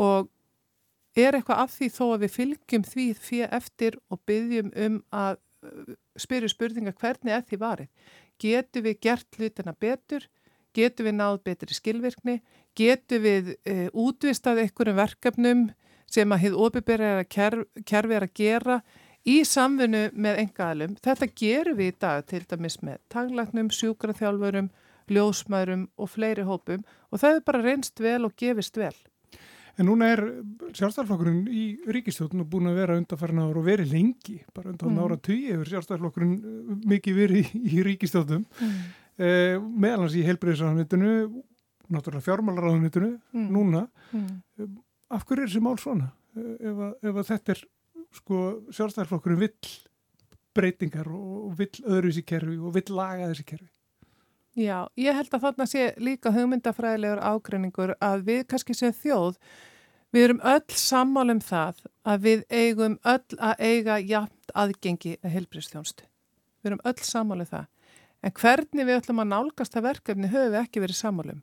og 0.00 0.30
er 1.14 1.38
eitthvað 1.38 1.62
af 1.62 1.74
því 1.74 1.88
þó 1.94 2.04
að 2.08 2.22
við 2.24 2.34
fylgjum 2.34 2.86
því 2.88 3.06
fjö 3.22 3.48
eftir 3.54 3.98
og 4.10 4.20
byggjum 4.28 4.72
um 4.86 5.00
að 5.14 5.36
uh, 5.38 5.94
spyrju 6.18 6.50
spurninga 6.50 6.94
hvernig 6.98 7.36
er 7.36 7.44
því 7.46 7.60
varið. 7.62 8.10
Getur 8.42 8.84
við 8.88 8.98
gert 9.06 9.38
hlutina 9.38 9.74
betur? 9.78 10.26
Getur 10.74 11.06
við 11.06 11.16
náð 11.20 11.38
betri 11.46 11.76
skilvirkni? 11.76 12.40
Getur 12.74 13.22
við 13.22 13.54
uh, 13.54 13.86
útvistað 13.94 14.64
einhverjum 14.64 14.98
verkefnum 14.98 15.64
sem 16.10 16.32
að 16.32 16.44
hið 16.44 16.58
óbyrberið 16.60 17.24
kerfi 17.30 18.18
er 18.18 18.26
að 18.26 18.36
gera 18.38 18.78
í 19.24 19.40
samfunnu 19.48 20.10
með 20.12 20.42
engaðalum. 20.44 20.98
Þetta 21.04 21.30
gerum 21.40 21.78
við 21.80 21.92
í 21.92 21.96
dag 22.04 22.26
til 22.28 22.42
dæmis 22.48 22.78
með 22.84 23.00
tanglagnum, 23.12 23.72
sjúkraþjálfurum, 23.72 24.70
ljósmaðurum 25.12 25.88
og 26.00 26.12
fleiri 26.12 26.44
hópum 26.48 26.84
og 27.10 27.20
það 27.20 27.38
er 27.38 27.44
bara 27.48 27.64
reynst 27.64 28.00
vel 28.00 28.22
og 28.28 28.36
gefist 28.40 28.78
vel. 28.80 28.94
En 29.74 29.88
núna 29.88 30.06
er 30.14 30.20
sjálfstæðarflokkurinn 30.76 31.48
í 31.50 31.64
ríkistjóðinu 31.90 32.44
búin 32.46 32.70
að 32.70 32.76
vera 32.78 32.98
undanfærin 33.00 33.40
ára 33.42 33.58
og 33.58 33.66
verið 33.66 33.90
lengi, 33.90 34.36
bara 34.54 34.70
undan 34.70 34.92
mm. 34.92 35.00
ára 35.02 35.16
tugi 35.18 35.48
hefur 35.50 35.72
sjálfstæðarflokkurinn 35.72 36.36
uh, 36.38 36.76
mikið 36.92 37.18
verið 37.18 37.50
í, 37.58 37.80
ríkistjóðnum, 37.88 38.44
mm. 38.54 38.76
eh, 39.18 39.56
meðalans 39.58 40.14
í 40.14 40.22
heilbreyðisraðanitinu, 40.28 41.16
náttúrulega 41.90 42.26
fjármálaráðanitinu, 42.28 43.10
mm. 43.34 43.48
núna. 43.50 43.82
Mm. 44.14 44.78
Eh, 45.10 45.16
af 45.16 45.26
hverju 45.26 45.44
er 45.44 45.50
þessi 45.50 45.64
mál 45.64 45.76
svona 45.80 46.12
ef 46.34 46.80
að, 46.88 46.94
ef 47.02 47.18
að 47.20 47.28
þetta 47.30 47.54
er 47.54 47.60
sko 48.14 48.40
sjálfstæðarflokkurinn 48.70 49.42
vill 49.44 49.74
breytingar 50.54 51.10
og 51.10 51.54
vill 51.58 51.82
öðruvísi 51.82 52.24
kerfi 52.26 52.58
og 52.58 52.74
vill 52.74 52.90
laga 52.94 53.30
þessi 53.30 53.46
kerfi 53.52 53.70
Já, 54.54 54.86
ég 54.94 55.16
held 55.16 55.32
að 55.34 55.46
þarna 55.48 55.64
sé 55.66 55.86
líka 55.98 56.30
hugmyndafræðilegur 56.30 57.22
ágreiningur 57.26 57.96
að 57.98 58.28
við 58.28 58.44
kannski 58.52 58.76
séum 58.78 58.94
þjóð 58.94 59.40
Við 60.14 60.28
erum 60.28 60.42
öll 60.46 60.74
sammál 60.78 61.32
um 61.32 61.40
það 61.42 61.78
að 62.06 62.20
við 62.22 62.42
eigum 62.54 62.92
öll 63.02 63.38
að 63.42 63.62
eiga 63.66 63.94
jafnt 63.98 64.52
aðgengi 64.54 65.16
að 65.24 65.32
heilbristjónstu. 65.34 66.04
Við 66.62 66.70
erum 66.70 66.84
öll 66.86 67.00
sammál 67.02 67.40
um 67.42 67.48
það. 67.48 67.64
En 68.22 68.34
hvernig 68.38 68.86
við 68.86 68.98
ætlum 69.00 69.22
að 69.24 69.32
nálgast 69.32 69.74
það 69.74 69.86
verkefni 69.88 70.30
höfum 70.30 70.52
við 70.52 70.60
ekki 70.60 70.82
verið 70.84 70.98
sammálum. 71.00 71.40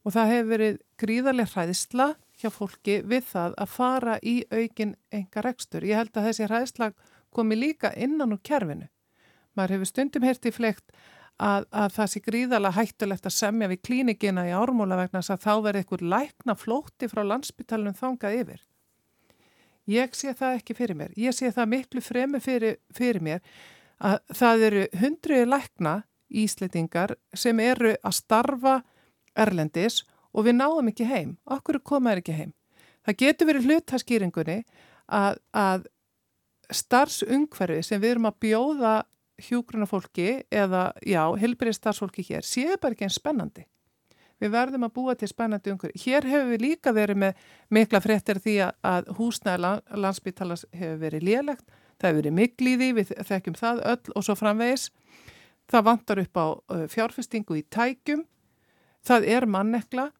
Og 0.00 0.16
það 0.16 0.32
hefur 0.32 0.48
verið 0.54 0.78
gríðarlega 1.02 1.52
hræðisla 1.52 2.08
hjá 2.40 2.50
fólki 2.52 3.00
við 3.06 3.26
það 3.30 3.56
að 3.62 3.72
fara 3.72 4.16
í 4.22 4.36
aukin 4.52 4.94
enga 5.14 5.44
rekstur. 5.44 5.84
Ég 5.84 6.00
held 6.00 6.16
að 6.16 6.28
þessi 6.30 6.48
hræðisla 6.48 6.90
komi 7.34 7.58
líka 7.58 7.92
innan 7.96 8.34
úr 8.36 8.42
kerfinu. 8.44 8.88
Maður 9.56 9.76
hefur 9.76 9.90
stundum 9.90 10.26
herti 10.26 10.52
flegt 10.52 10.96
að, 11.40 11.66
að 11.72 11.92
það 11.96 12.10
sé 12.12 12.22
gríðarlega 12.24 12.76
hættulegt 12.76 13.28
að 13.28 13.36
semja 13.36 13.68
við 13.72 13.82
klínikina 13.88 14.46
í 14.48 14.54
ármóla 14.56 14.98
vegna 15.00 15.22
að 15.22 15.44
þá 15.44 15.52
verði 15.64 15.82
einhver 15.82 16.04
lækna 16.14 16.56
flótti 16.56 17.08
frá 17.12 17.22
landsbytalunum 17.24 17.96
þangað 17.96 18.40
yfir. 18.40 18.60
Ég 19.86 20.16
sé 20.18 20.34
það 20.34 20.58
ekki 20.58 20.74
fyrir 20.74 20.98
mér. 20.98 21.14
Ég 21.16 21.36
sé 21.36 21.52
það 21.54 21.72
miklu 21.72 22.02
fremi 22.02 22.40
fyrir, 22.42 22.80
fyrir 22.90 23.22
mér 23.22 23.40
að 24.02 24.18
það 24.36 24.66
eru 24.68 24.84
hundruði 25.00 25.48
lækna 25.48 25.94
íslitingar 26.26 27.14
sem 27.36 27.60
eru 27.62 27.94
að 28.02 28.16
starfa 28.18 28.80
erlendis 29.38 30.02
og 30.02 30.15
við 30.44 30.58
náum 30.58 30.90
ekki 30.90 31.06
heim. 31.08 31.36
Okkur 31.48 31.80
komaður 31.80 32.24
ekki 32.24 32.36
heim. 32.36 32.54
Það 33.06 33.20
getur 33.22 33.48
verið 33.48 33.68
hlutaskýringunni 33.70 34.58
að, 35.06 35.38
að 35.54 35.86
starfsungverfi 36.74 37.82
sem 37.86 38.02
við 38.02 38.16
erum 38.16 38.28
að 38.28 38.40
bjóða 38.42 38.96
hjúgruna 39.46 39.86
fólki 39.88 40.42
eða, 40.50 40.90
já, 41.04 41.22
helbriðið 41.38 41.78
starfsfólki 41.78 42.24
hér 42.26 42.46
séu 42.46 42.76
bara 42.80 42.96
ekki 42.96 43.06
einn 43.06 43.14
spennandi. 43.14 43.66
Við 44.40 44.52
verðum 44.52 44.84
að 44.84 44.94
búa 44.98 45.14
til 45.16 45.28
spennandi 45.30 45.72
umhverju. 45.72 45.96
Hér 46.02 46.26
hefur 46.28 46.50
við 46.50 46.64
líka 46.64 46.92
verið 46.92 47.20
með 47.22 47.46
mikla 47.72 48.02
fréttir 48.04 48.40
því 48.44 48.56
að 48.66 49.08
húsnæði 49.16 49.70
landsbytalas 49.96 50.66
hefur 50.76 50.98
verið 51.00 51.24
lélegt, 51.24 51.64
það 51.96 52.10
hefur 52.10 52.20
verið 52.20 52.36
miklíði, 52.36 52.90
við 52.98 53.12
þekkjum 53.30 53.56
það 53.56 53.82
öll 53.94 54.12
og 54.12 54.26
svo 54.26 54.36
framvegis. 54.36 54.90
Það 55.72 55.86
vantar 55.88 56.20
upp 56.22 56.36
á 56.36 56.46
fjárfestingu 56.92 57.56
í 57.56 57.64
tækjum, 57.72 58.26
það 59.08 59.28
er 59.32 59.48
mannekla. 59.48 60.10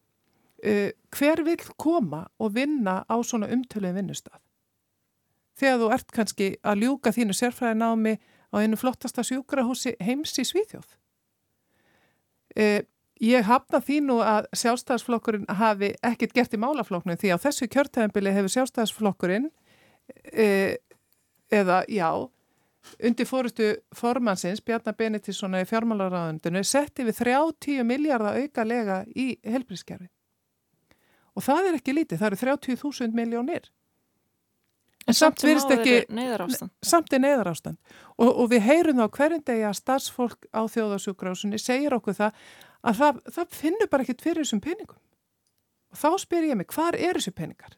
Hver 0.57 1.43
vil 1.45 1.61
koma 1.77 2.23
og 2.41 2.55
vinna 2.55 3.03
á 3.05 3.15
svona 3.21 3.49
umtöluðin 3.53 3.99
vinnustaf? 4.01 4.41
Þegar 5.57 5.79
þú 5.81 5.89
ert 5.93 6.13
kannski 6.13 6.47
að 6.65 6.83
ljúka 6.83 7.13
þínu 7.13 7.35
sérfræðin 7.37 7.85
á 8.53 8.55
einu 8.61 8.77
flottasta 8.79 9.25
sjúkrahúsi 9.25 9.95
heims 10.01 10.35
í 10.39 10.45
Svíþjóð. 10.45 10.87
Eh, 12.57 12.81
ég 13.21 13.45
hafna 13.45 13.81
því 13.83 13.99
nú 14.05 14.17
að 14.23 14.47
sjálfstæðsflokkurinn 14.57 15.47
hafi 15.59 15.91
ekkert 16.05 16.33
gert 16.37 16.53
í 16.53 16.61
málaflokknum 16.61 17.17
því 17.19 17.33
á 17.35 17.37
þessu 17.41 17.67
kjörtæðanbili 17.73 18.33
hefur 18.33 18.53
sjálfstæðsflokkurinn 18.55 19.49
eh, 20.31 20.77
eða 21.53 21.83
já, 21.91 22.09
undir 23.03 23.27
fórustu 23.29 23.71
formansins 23.95 24.61
Bjarnar 24.63 24.95
Benettíssona 24.97 25.61
í 25.63 25.69
fjármálaráðundinu 25.69 26.63
setti 26.65 27.05
við 27.07 27.23
30 27.23 27.83
miljardar 27.87 28.39
auka 28.41 28.65
lega 28.65 29.01
í 29.15 29.33
helbrískerfi. 29.45 30.09
Og 31.37 31.45
það 31.45 31.69
er 31.69 31.77
ekki 31.77 31.93
lítið, 31.93 32.21
það 32.21 32.31
eru 32.31 32.39
30.000 32.41 33.17
miljónir. 33.17 33.67
En 35.07 35.15
samt 35.15 35.43
verist 35.45 35.71
ekki 35.71 36.01
neyðarástand. 36.11 36.71
Samt 36.83 37.13
er 37.15 37.21
neyðarástand 37.23 37.77
og, 38.17 38.27
og 38.27 38.49
við 38.51 38.65
heyrum 38.65 38.99
þá 38.99 39.05
hverjum 39.15 39.43
degi 39.47 39.63
að 39.69 39.77
starfsfólk 39.79 40.49
á 40.51 40.61
þjóðasjúkrásunni 40.73 41.59
segir 41.61 41.95
okkur 41.95 42.17
það 42.17 42.41
að 42.83 42.99
það, 42.99 43.21
það 43.37 43.55
finnur 43.61 43.91
bara 43.93 44.03
ekkit 44.03 44.25
fyrir 44.25 44.43
þessum 44.43 44.63
peningum. 44.65 44.99
Og 45.95 46.01
þá 46.01 46.09
spyr 46.25 46.49
ég 46.49 46.59
mig, 46.59 46.67
hvar 46.75 46.97
er 46.99 47.19
þessu 47.19 47.31
peningar? 47.37 47.77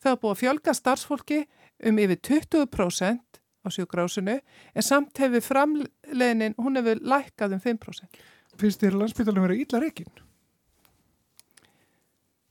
Það 0.00 0.12
er 0.12 0.20
búið 0.20 0.34
að 0.34 0.40
fjölga 0.42 0.76
starfsfólki 0.76 1.40
um 1.88 2.00
yfir 2.04 2.20
20% 2.28 3.40
á 3.64 3.68
sjúkrásunu 3.72 4.36
en 4.40 4.84
samt 4.84 5.20
hefur 5.20 5.44
framleginin, 5.44 6.56
hún 6.60 6.76
hefur 6.80 7.00
lækkað 7.00 7.56
um 7.56 7.64
5%. 7.64 8.20
Finnst 8.60 8.84
þér 8.84 9.00
landsbytalum 9.00 9.48
verið 9.48 9.64
ílla 9.64 9.80
reygin? 9.80 10.12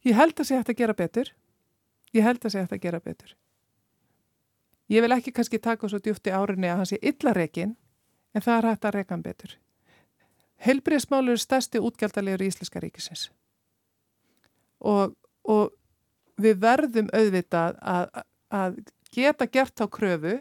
Ég 0.08 0.16
held 0.16 0.40
að 0.40 0.48
sé 0.48 0.58
hægt 0.58 0.74
að 0.74 0.82
gera 0.82 0.96
betur. 0.96 1.32
Ég 2.16 2.26
held 2.26 2.44
að 2.46 2.54
sé 2.54 2.64
að 2.64 2.72
það 2.74 2.84
gera 2.86 3.00
betur. 3.04 3.36
Ég 4.90 5.04
vil 5.06 5.14
ekki 5.14 5.34
kannski 5.36 5.60
taka 5.62 5.90
svo 5.90 6.00
djúft 6.02 6.28
í 6.28 6.34
árinni 6.34 6.70
að 6.70 6.82
hann 6.82 6.90
sé 6.90 6.98
illareikin 7.02 7.76
en 8.34 8.46
það 8.46 8.56
er 8.58 8.70
hægt 8.70 8.88
að 8.88 8.96
reyka 8.96 9.14
hann 9.14 9.26
betur. 9.26 9.58
Helbriðsmálur 10.66 11.38
er 11.38 11.44
stærsti 11.44 11.82
útgjaldalegur 11.84 12.44
í 12.44 12.50
Íslenska 12.50 12.82
ríkisins 12.84 13.30
og, 14.80 15.14
og 15.44 15.72
við 16.40 16.60
verðum 16.64 17.12
auðvitað 17.14 17.78
að, 17.80 18.24
að 18.50 18.80
geta 19.16 19.48
gert 19.48 19.84
á 19.84 19.86
kröfu 19.92 20.40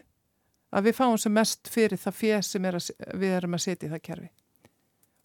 að 0.69 0.89
við 0.89 0.97
fáum 0.97 1.17
sem 1.19 1.33
mest 1.33 1.69
fyrir 1.71 1.99
það 1.99 2.17
fér 2.19 2.45
sem 2.45 2.65
er 2.65 2.77
að, 2.79 2.91
við 3.17 3.35
erum 3.39 3.57
að 3.57 3.65
setja 3.65 3.89
í 3.89 3.93
það 3.93 4.05
kerfi. 4.05 4.29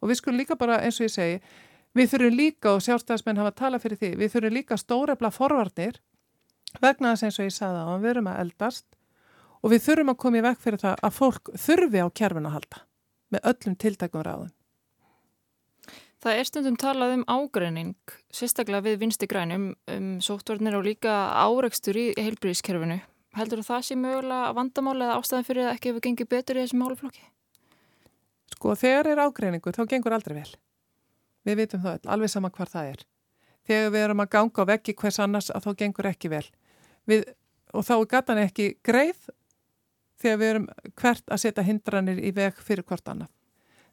Og 0.01 0.11
við 0.11 0.21
skulum 0.21 0.41
líka 0.41 0.57
bara 0.61 0.81
eins 0.85 1.01
og 1.01 1.09
ég 1.09 1.15
segi, 1.15 1.41
við 1.95 2.11
þurfum 2.13 2.37
líka 2.39 2.75
og 2.75 2.83
sjálfstæðismenn 2.85 3.41
hafa 3.41 3.53
að 3.53 3.61
tala 3.61 3.81
fyrir 3.83 4.01
því, 4.01 4.11
við 4.21 4.35
þurfum 4.35 4.57
líka 4.59 4.79
stórefla 4.81 5.31
forvarnir 5.35 6.01
vegna 6.83 7.15
þess 7.15 7.29
eins 7.29 7.39
og 7.39 7.49
ég 7.49 7.55
sagði 7.55 7.87
á, 7.87 7.93
við 8.03 8.11
erum 8.15 8.31
að 8.33 8.43
eldast 8.45 8.87
og 9.63 9.73
við 9.73 9.87
þurfum 9.87 10.13
að 10.13 10.21
koma 10.25 10.41
í 10.41 10.45
vekk 10.45 10.61
fyrir 10.65 10.83
það 10.83 11.07
að 11.07 11.17
fólk 11.21 11.55
þurfi 11.67 12.05
á 12.05 12.09
kerfin 12.21 12.51
að 12.51 12.57
halda 12.59 12.85
með 13.35 13.49
öllum 13.51 13.79
tiltækum 13.81 14.25
ráðum. 14.27 14.53
Það 16.25 16.39
er 16.41 16.49
stundum 16.49 16.77
talað 16.81 17.19
um 17.19 17.25
ágreining, 17.29 18.13
sérstaklega 18.33 18.87
við 18.87 19.03
vinsti 19.03 19.27
grænum, 19.29 19.67
um 19.93 20.07
sóttvarnir 20.25 20.79
og 20.79 20.87
líka 20.87 21.13
áreikstur 21.37 21.99
í 22.01 22.07
heilbríðiskerfinu. 22.17 22.97
Heldur 23.37 23.61
það 23.67 23.83
sé 23.85 23.97
mögulega 23.99 24.55
vandamáli 24.57 25.05
eða 25.05 25.19
ástæðan 25.19 25.49
fyrir 25.49 25.67
að 25.67 25.75
ekki 25.75 25.91
hefur 25.91 26.05
gengið 26.07 26.31
betur 26.33 26.57
í 26.57 26.63
þessum 26.65 26.81
máluflokki? 26.81 27.27
Sko 28.55 28.77
þegar 28.79 29.11
er 29.11 29.21
ágreiningur 29.27 29.77
þá 29.77 29.85
gengur 29.91 30.17
aldrei 30.17 30.39
vel. 30.39 30.49
Við 31.45 31.61
vitum 31.61 31.83
það 31.85 32.09
alveg 32.09 32.33
sama 32.33 32.51
hvar 32.51 32.71
það 32.73 32.91
er. 32.95 33.07
Þegar 33.65 33.95
við 33.95 34.05
erum 34.07 34.23
að 34.25 34.33
ganga 34.35 34.65
á 34.65 34.71
veggi 34.73 34.95
hvers 35.01 35.21
annars 35.21 35.51
að 35.53 35.67
þá 35.67 35.71
gengur 35.81 36.09
ekki 36.09 36.31
vel 36.33 36.47
við, 37.09 37.25
og 37.73 37.87
þá 37.87 37.95
er 37.97 38.11
gatan 38.13 38.43
ekki 38.43 38.69
greið 38.85 39.31
þegar 40.21 40.41
við 40.41 40.51
erum 40.51 40.69
hvert 41.01 41.33
að 41.33 41.43
setja 41.45 41.65
hindranir 41.67 42.21
í 42.21 42.33
veg 42.35 42.61
fyrir 42.65 42.87
hvort 42.87 43.09
annað. 43.11 43.31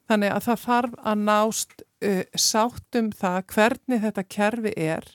Þannig 0.10 0.34
að 0.36 0.46
það 0.48 0.62
þarf 0.66 1.00
að 1.08 1.24
nást 1.28 1.74
uh, 1.82 2.24
sáttum 2.36 3.12
það 3.16 3.40
hvernig 3.54 4.04
þetta 4.06 4.28
kerfi 4.36 4.76
er 4.76 5.08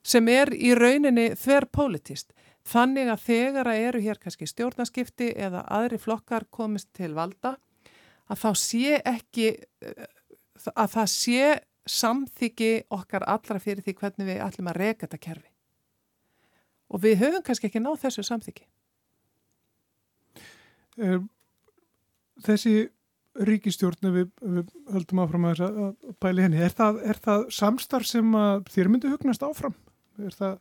sem 0.00 0.28
er 0.32 0.52
í 0.56 0.72
rauninni 0.76 1.30
þver 1.36 1.66
politist. 1.72 2.30
Þannig 2.70 3.08
að 3.12 3.24
þegar 3.24 3.68
að 3.68 3.82
eru 3.88 4.00
hér 4.04 4.20
kannski 4.20 4.48
stjórnaskipti 4.48 5.30
eða 5.36 5.64
aðri 5.72 5.98
flokkar 6.00 6.46
komist 6.52 6.90
til 6.96 7.12
valda 7.16 7.56
að 8.30 8.42
þá 8.44 8.50
sé 8.60 9.00
ekki 9.00 9.52
uh, 9.56 10.08
að 10.74 10.92
það 10.94 11.10
sé 11.14 11.48
samþyggi 11.90 12.72
okkar 12.92 13.24
allra 13.26 13.58
fyrir 13.62 13.82
því 13.84 13.96
hvernig 13.98 14.28
við 14.28 14.42
ætlum 14.44 14.70
að 14.70 14.80
reyka 14.82 15.06
þetta 15.06 15.24
kerfi 15.24 15.50
og 16.90 17.02
við 17.04 17.20
höfum 17.22 17.44
kannski 17.46 17.68
ekki 17.70 17.82
náð 17.82 18.00
þessu 18.04 18.24
samþyggi. 18.26 18.64
Þessi 22.44 22.74
ríkistjórn 23.46 24.10
við, 24.10 24.30
við 24.42 24.70
höldum 24.90 25.22
áfram 25.22 25.46
að, 25.52 25.62
að 25.62 26.14
bæli 26.22 26.44
henni, 26.44 26.60
er 26.66 26.74
það, 26.74 26.98
er 27.12 27.20
það 27.22 27.44
samstarf 27.54 28.08
sem 28.10 28.38
þér 28.74 28.90
myndi 28.90 29.12
hugnast 29.12 29.44
áfram? 29.46 29.76
Er 30.20 30.34
það, 30.34 30.56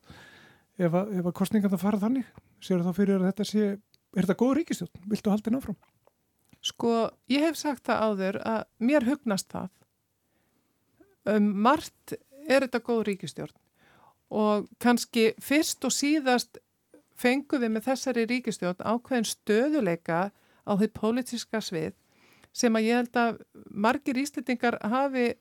ef 0.78 0.98
að, 1.02 1.16
að 1.24 1.32
kostningan 1.40 1.74
það 1.74 1.84
fara 1.84 2.02
þannig, 2.04 2.30
séu 2.64 2.84
þá 2.86 2.92
fyrir 2.96 3.18
að 3.18 3.32
þetta 3.32 3.48
sé, 3.50 3.72
er 4.14 4.28
þetta 4.28 4.38
góð 4.44 4.54
ríkistjórn? 4.60 5.08
Viltu 5.10 5.34
halda 5.34 5.50
henni 5.50 5.64
áfram? 5.64 5.80
Sko, 6.70 6.94
ég 7.32 7.48
hef 7.48 7.58
sagt 7.58 7.88
það 7.88 8.06
áður 8.06 8.40
að 8.46 8.62
mér 8.84 9.08
hugnast 9.08 9.50
það. 9.52 9.70
Um, 11.30 11.52
margt 11.66 12.16
er 12.50 12.66
þetta 12.66 12.82
góð 12.82 13.04
ríkistjórn 13.10 13.56
og 14.30 14.68
kannski 14.82 15.32
fyrst 15.42 15.86
og 15.86 15.94
síðast 15.94 16.60
fengum 17.20 17.64
við 17.64 17.74
með 17.76 17.88
þessari 17.90 18.26
ríkistjórn 18.30 18.84
ákveðin 18.86 19.28
stöðuleika 19.28 20.20
á 20.30 20.72
því 20.78 20.90
pólitíska 20.96 21.62
svið 21.66 21.96
sem 22.54 22.76
að 22.78 22.88
ég 22.88 23.02
held 23.02 23.20
að 23.20 23.42
margir 23.70 24.20
íslitingar 24.22 24.80
hafi 24.82 25.32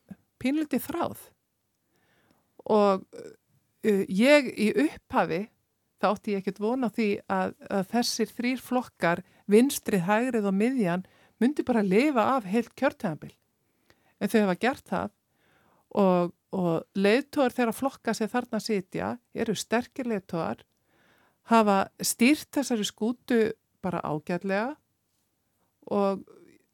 pínliti 0.40 0.80
þráð. 0.83 1.21
Og 2.68 3.04
uh, 3.04 4.02
ég 4.09 4.50
í 4.57 4.73
upphafi 4.87 5.47
þá 5.99 6.09
átti 6.12 6.35
ég 6.35 6.42
ekkert 6.42 6.61
vona 6.62 6.90
því 6.95 7.11
að, 7.33 7.54
að 7.71 7.88
þessir 7.92 8.33
þrýr 8.35 8.62
flokkar 8.62 9.23
vinstrið, 9.50 10.04
hægrið 10.07 10.49
og 10.50 10.57
miðjan 10.57 11.07
myndi 11.42 11.64
bara 11.66 11.85
lifa 11.87 12.25
af 12.37 12.49
heilt 12.50 12.75
kjörtæðanbill 12.78 13.35
en 14.18 14.30
þau 14.30 14.40
hefa 14.40 14.59
gert 14.62 14.90
það 14.90 15.14
og 15.95 16.35
og 16.57 16.87
leiðtóar 16.97 17.52
þeirra 17.52 17.75
flokka 17.76 18.14
sem 18.16 18.28
þarna 18.30 18.61
sitja 18.62 19.12
eru 19.37 19.54
sterkir 19.57 20.09
leiðtóar 20.09 20.62
hafa 21.52 21.88
stýrt 22.00 22.49
þessari 22.57 22.87
skútu 22.88 23.40
bara 23.85 24.00
ágætlega 24.00 24.76
og 25.92 26.25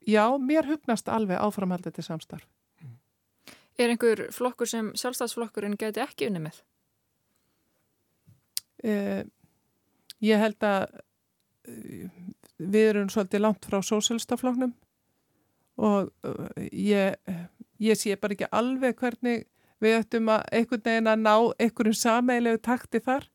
já, 0.07 0.27
mér 0.39 0.69
hugnast 0.69 1.09
alveg 1.09 1.39
áframhaldið 1.39 1.99
til 1.99 2.07
samstarf. 2.07 2.47
Er 3.79 3.91
einhver 3.91 4.29
flokkur 4.35 4.71
sem 4.71 4.93
sjálfstæðsflokkurinn 4.95 5.79
geti 5.79 6.03
ekki 6.03 6.29
unni 6.31 6.45
með? 6.47 6.61
Uh, 8.85 9.23
ég 10.23 10.39
held 10.39 10.67
að 10.67 10.85
uh, 10.93 12.09
við 12.59 12.91
erum 12.93 13.11
svolítið 13.11 13.43
langt 13.43 13.67
frá 13.67 13.81
sósélstafloknum 13.83 14.75
og 15.83 16.13
uh, 16.27 16.51
ég, 16.71 17.19
ég 17.83 17.99
sé 17.99 18.17
bara 18.21 18.37
ekki 18.37 18.51
alveg 18.55 18.99
hvernig 19.01 19.47
við 19.83 19.99
ættum 19.99 20.31
að 20.33 20.45
einhvern 20.59 20.85
veginn 20.85 21.11
að 21.11 21.25
ná 21.25 21.35
einhverjum 21.61 21.97
sameilegu 21.99 22.61
takti 22.65 23.01
þar 23.05 23.27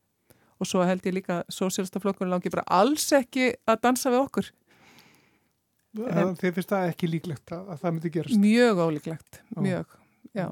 og 0.60 0.68
svo 0.68 0.84
held 0.84 1.06
ég 1.08 1.16
líka 1.16 1.40
að 1.40 1.54
sósélstaflokkurinn 1.56 2.32
langi 2.34 2.52
bara 2.52 2.66
alls 2.80 3.06
ekki 3.16 3.52
að 3.68 3.80
dansa 3.86 4.12
við 4.12 4.24
okkur. 4.24 4.50
Þið 5.96 6.52
finnst 6.54 6.70
það 6.70 6.88
ekki 6.92 7.08
líklegt 7.10 7.54
að, 7.54 7.62
að 7.72 7.80
það 7.82 7.94
myndi 7.94 8.12
gerast? 8.14 8.42
Mjög 8.42 8.82
ólíklegt, 8.84 9.40
mjög, 9.58 9.96
já. 10.36 10.46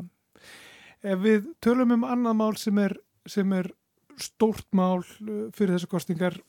Ef 1.07 1.21
við 1.23 1.53
tölum 1.63 1.95
um 1.95 2.07
annað 2.09 2.39
mál 2.41 2.57
sem 2.59 2.81
er, 2.83 2.97
sem 3.29 3.53
er 3.55 3.71
stórt 4.19 4.67
mál 4.75 5.05
uh, 5.05 5.47
fyrir 5.55 5.77
þessu 5.77 5.91
kostingar, 5.93 6.41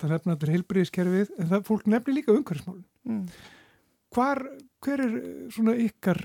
það 0.00 0.14
nefnir 0.14 0.36
allir 0.36 0.54
heilbriðiskerfið, 0.54 1.34
en 1.36 1.50
það 1.50 1.66
fólk 1.68 1.90
nefnir 1.92 2.20
líka 2.20 2.32
umhverfismálun. 2.32 2.86
Mm. 3.04 3.26
Hvar, 4.14 4.40
hver 4.84 5.02
er 5.04 5.14
uh, 5.18 5.48
svona 5.52 5.74
ykkar 5.76 6.20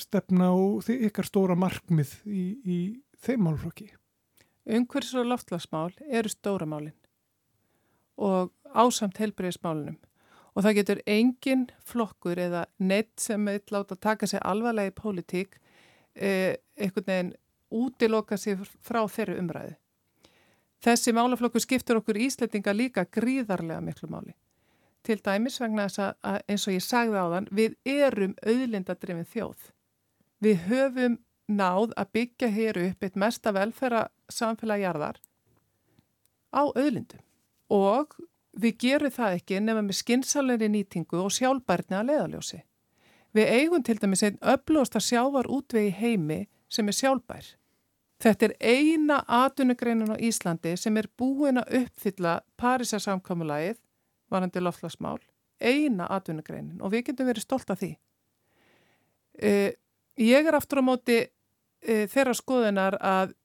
stefna 0.00 0.50
og 0.56 0.88
ykkar 0.88 1.28
stóra 1.28 1.56
markmið 1.58 2.14
í, 2.24 2.44
í 2.64 2.78
þeim 3.20 3.44
málflokki? 3.48 3.90
Umhverfis 4.68 5.16
og 5.16 5.28
loftlagsmál 5.28 5.92
eru 6.08 6.32
stóra 6.32 6.68
málinn 6.68 6.96
og 8.18 8.50
ásamt 8.74 9.20
heilbriðismálunum 9.22 9.96
og 10.58 10.64
það 10.64 10.76
getur 10.80 11.00
engin 11.06 11.68
flokkur 11.86 12.40
eða 12.42 12.64
neitt 12.82 13.14
sem 13.22 13.44
vil 13.46 13.60
láta 13.70 13.94
taka 13.94 14.26
sig 14.26 14.42
alvarlega 14.42 14.90
í 14.90 14.96
pólitík 14.96 15.60
eh, 16.18 16.56
einhvern 16.74 17.06
veginn 17.06 17.36
útiloka 17.70 18.36
sig 18.36 18.58
frá 18.82 19.04
þeirri 19.06 19.38
umræðu. 19.38 19.76
Þessi 20.82 21.14
málaflokkur 21.14 21.62
skiptur 21.62 22.00
okkur 22.00 22.18
íslettinga 22.26 22.74
líka 22.74 23.04
gríðarlega 23.06 23.80
miklu 23.84 24.10
máli. 24.10 24.34
Til 25.08 25.16
dæmis 25.24 25.56
vegna 25.62 25.86
þess 25.88 26.02
að 26.04 26.42
eins 26.52 26.66
og 26.68 26.74
ég 26.74 26.84
sagði 26.84 27.16
á 27.16 27.26
þann, 27.32 27.48
við 27.56 27.76
erum 27.88 28.34
auðlindadrifin 28.44 29.30
þjóð. 29.30 29.70
Við 30.44 30.66
höfum 30.68 31.14
náð 31.48 31.94
að 31.96 32.10
byggja 32.18 32.50
hér 32.52 32.80
upp 32.82 33.06
eitt 33.06 33.16
mesta 33.16 33.54
velferra 33.56 34.02
samfélagjarðar 34.28 35.16
á 36.52 36.62
auðlindum 36.68 37.24
og 37.72 38.18
við 38.52 38.76
gerum 38.84 39.14
það 39.14 39.38
ekki 39.38 39.60
nema 39.64 39.84
með 39.86 40.00
skynnsalegri 40.02 40.68
nýtingu 40.72 41.22
og 41.22 41.32
sjálfbærni 41.32 41.96
að 41.96 42.10
leiðaljósi. 42.10 42.60
Við 43.36 43.52
eigum 43.54 43.84
til 43.84 43.96
dæmis 44.00 44.24
einn 44.28 44.38
öflósta 44.40 45.00
sjávar 45.00 45.48
útvegi 45.48 45.92
heimi 45.96 46.42
sem 46.68 46.88
er 46.88 46.96
sjálfbær. 46.96 47.48
Þetta 48.18 48.48
er 48.48 48.54
eina 48.60 49.20
atunugreinin 49.24 50.12
á 50.12 50.16
Íslandi 50.18 50.74
sem 50.76 50.96
er 50.98 51.06
búin 51.16 51.60
að 51.60 51.84
uppfylla 51.84 52.40
Parísarsamkommulagið, 52.58 53.78
varandi 54.30 54.62
loftlagsmál, 54.62 55.18
eina 55.60 56.06
atunugreinin 56.14 56.82
og 56.82 56.92
við 56.94 57.08
getum 57.10 57.28
verið 57.30 57.46
stolt 57.46 57.70
af 57.70 57.80
því. 57.82 57.92
Uh, 59.38 59.70
ég 60.18 60.46
er 60.46 60.58
aftur 60.58 60.82
á 60.82 60.88
móti 60.88 61.18
uh, 61.24 62.06
þeirra 62.10 62.34
skoðunar 62.34 62.98
að 62.98 63.36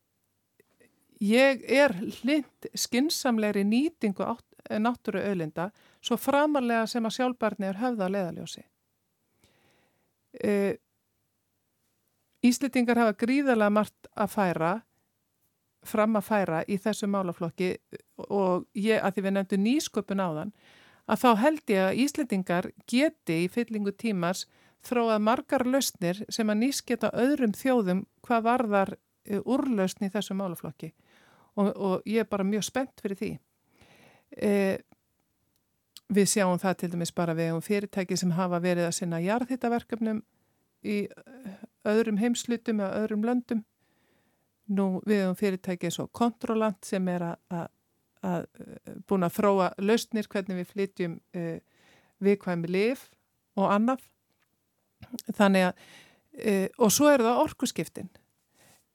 ég 1.24 1.62
er 1.70 1.94
hlind 2.22 2.72
skinsamleiri 2.76 3.64
nýtingu 3.68 4.26
Eh, 4.70 4.80
náttúru 4.80 5.20
öðlinda 5.20 5.72
svo 6.04 6.16
framarlega 6.20 6.86
sem 6.88 7.04
að 7.04 7.18
sjálfbarni 7.18 7.68
er 7.68 7.80
höfða 7.82 8.08
að 8.08 8.14
leðaljósi. 8.16 8.64
E, 10.40 10.54
Íslitingar 12.44 13.00
hafa 13.00 13.16
gríðarlega 13.20 13.72
margt 13.72 14.10
að 14.16 14.32
færa, 14.32 14.72
fram 15.88 16.18
að 16.20 16.28
færa 16.28 16.64
í 16.68 16.78
þessu 16.82 17.10
málaflokki 17.12 17.76
og 18.30 18.66
ég, 18.78 19.00
að 19.00 19.16
því 19.16 19.26
við 19.26 19.36
nefndum 19.38 19.64
nýsköpun 19.68 20.24
á 20.24 20.30
þann, 20.40 20.54
að 21.08 21.24
þá 21.24 21.30
held 21.44 21.74
ég 21.74 21.86
að 21.88 22.02
Íslitingar 22.04 22.70
geti 22.88 23.40
í 23.44 23.50
fyllingu 23.52 23.94
tímars 24.00 24.46
þróað 24.84 25.24
margar 25.24 25.66
lausnir 25.68 26.24
sem 26.32 26.50
að 26.50 26.62
nýsketa 26.66 27.12
öðrum 27.16 27.56
þjóðum 27.56 28.06
hvað 28.26 28.46
varðar 28.48 28.94
eh, 29.28 29.40
úrlausni 29.40 30.10
í 30.10 30.14
þessu 30.14 30.36
málaflokki 30.38 30.94
og, 31.56 31.70
og 31.76 32.10
ég 32.10 32.24
er 32.24 32.30
bara 32.30 32.48
mjög 32.48 32.66
spennt 32.68 33.04
fyrir 33.04 33.20
því. 33.20 33.32
E, 34.34 34.52
við 36.14 36.30
sjáum 36.32 36.60
það 36.62 36.80
til 36.80 36.92
dæmis 36.94 37.14
bara 37.16 37.36
við 37.38 37.54
um 37.56 37.64
fyrirtæki 37.64 38.18
sem 38.20 38.34
hafa 38.36 38.60
verið 38.64 38.90
að 38.90 38.98
sinna 38.98 39.22
jarðhittaverkefnum 39.24 40.24
í 40.84 40.98
öðrum 41.88 42.20
heimslutum 42.20 42.82
eða 42.82 43.04
öðrum 43.04 43.28
löndum. 43.28 43.64
Nú 44.72 45.02
við 45.08 45.26
um 45.28 45.36
fyrirtæki 45.36 45.90
eins 45.90 46.00
og 46.00 46.12
Kontrolant 46.16 46.86
sem 46.88 47.08
er 47.12 47.26
að, 47.34 47.68
að 48.24 48.46
búin 49.10 49.28
að 49.28 49.36
þróa 49.38 49.70
lausnir 49.84 50.30
hvernig 50.32 50.62
við 50.62 50.70
flytjum 50.72 51.18
e, 51.36 51.60
viðkvæmi 52.24 52.72
lif 52.72 53.10
og 53.60 53.68
annað. 53.74 54.06
Þannig 55.36 55.68
að, 55.68 55.88
e, 56.38 56.54
og 56.80 56.94
svo 56.96 57.12
er 57.12 57.26
það 57.26 57.42
orkuskiptin. 57.44 58.12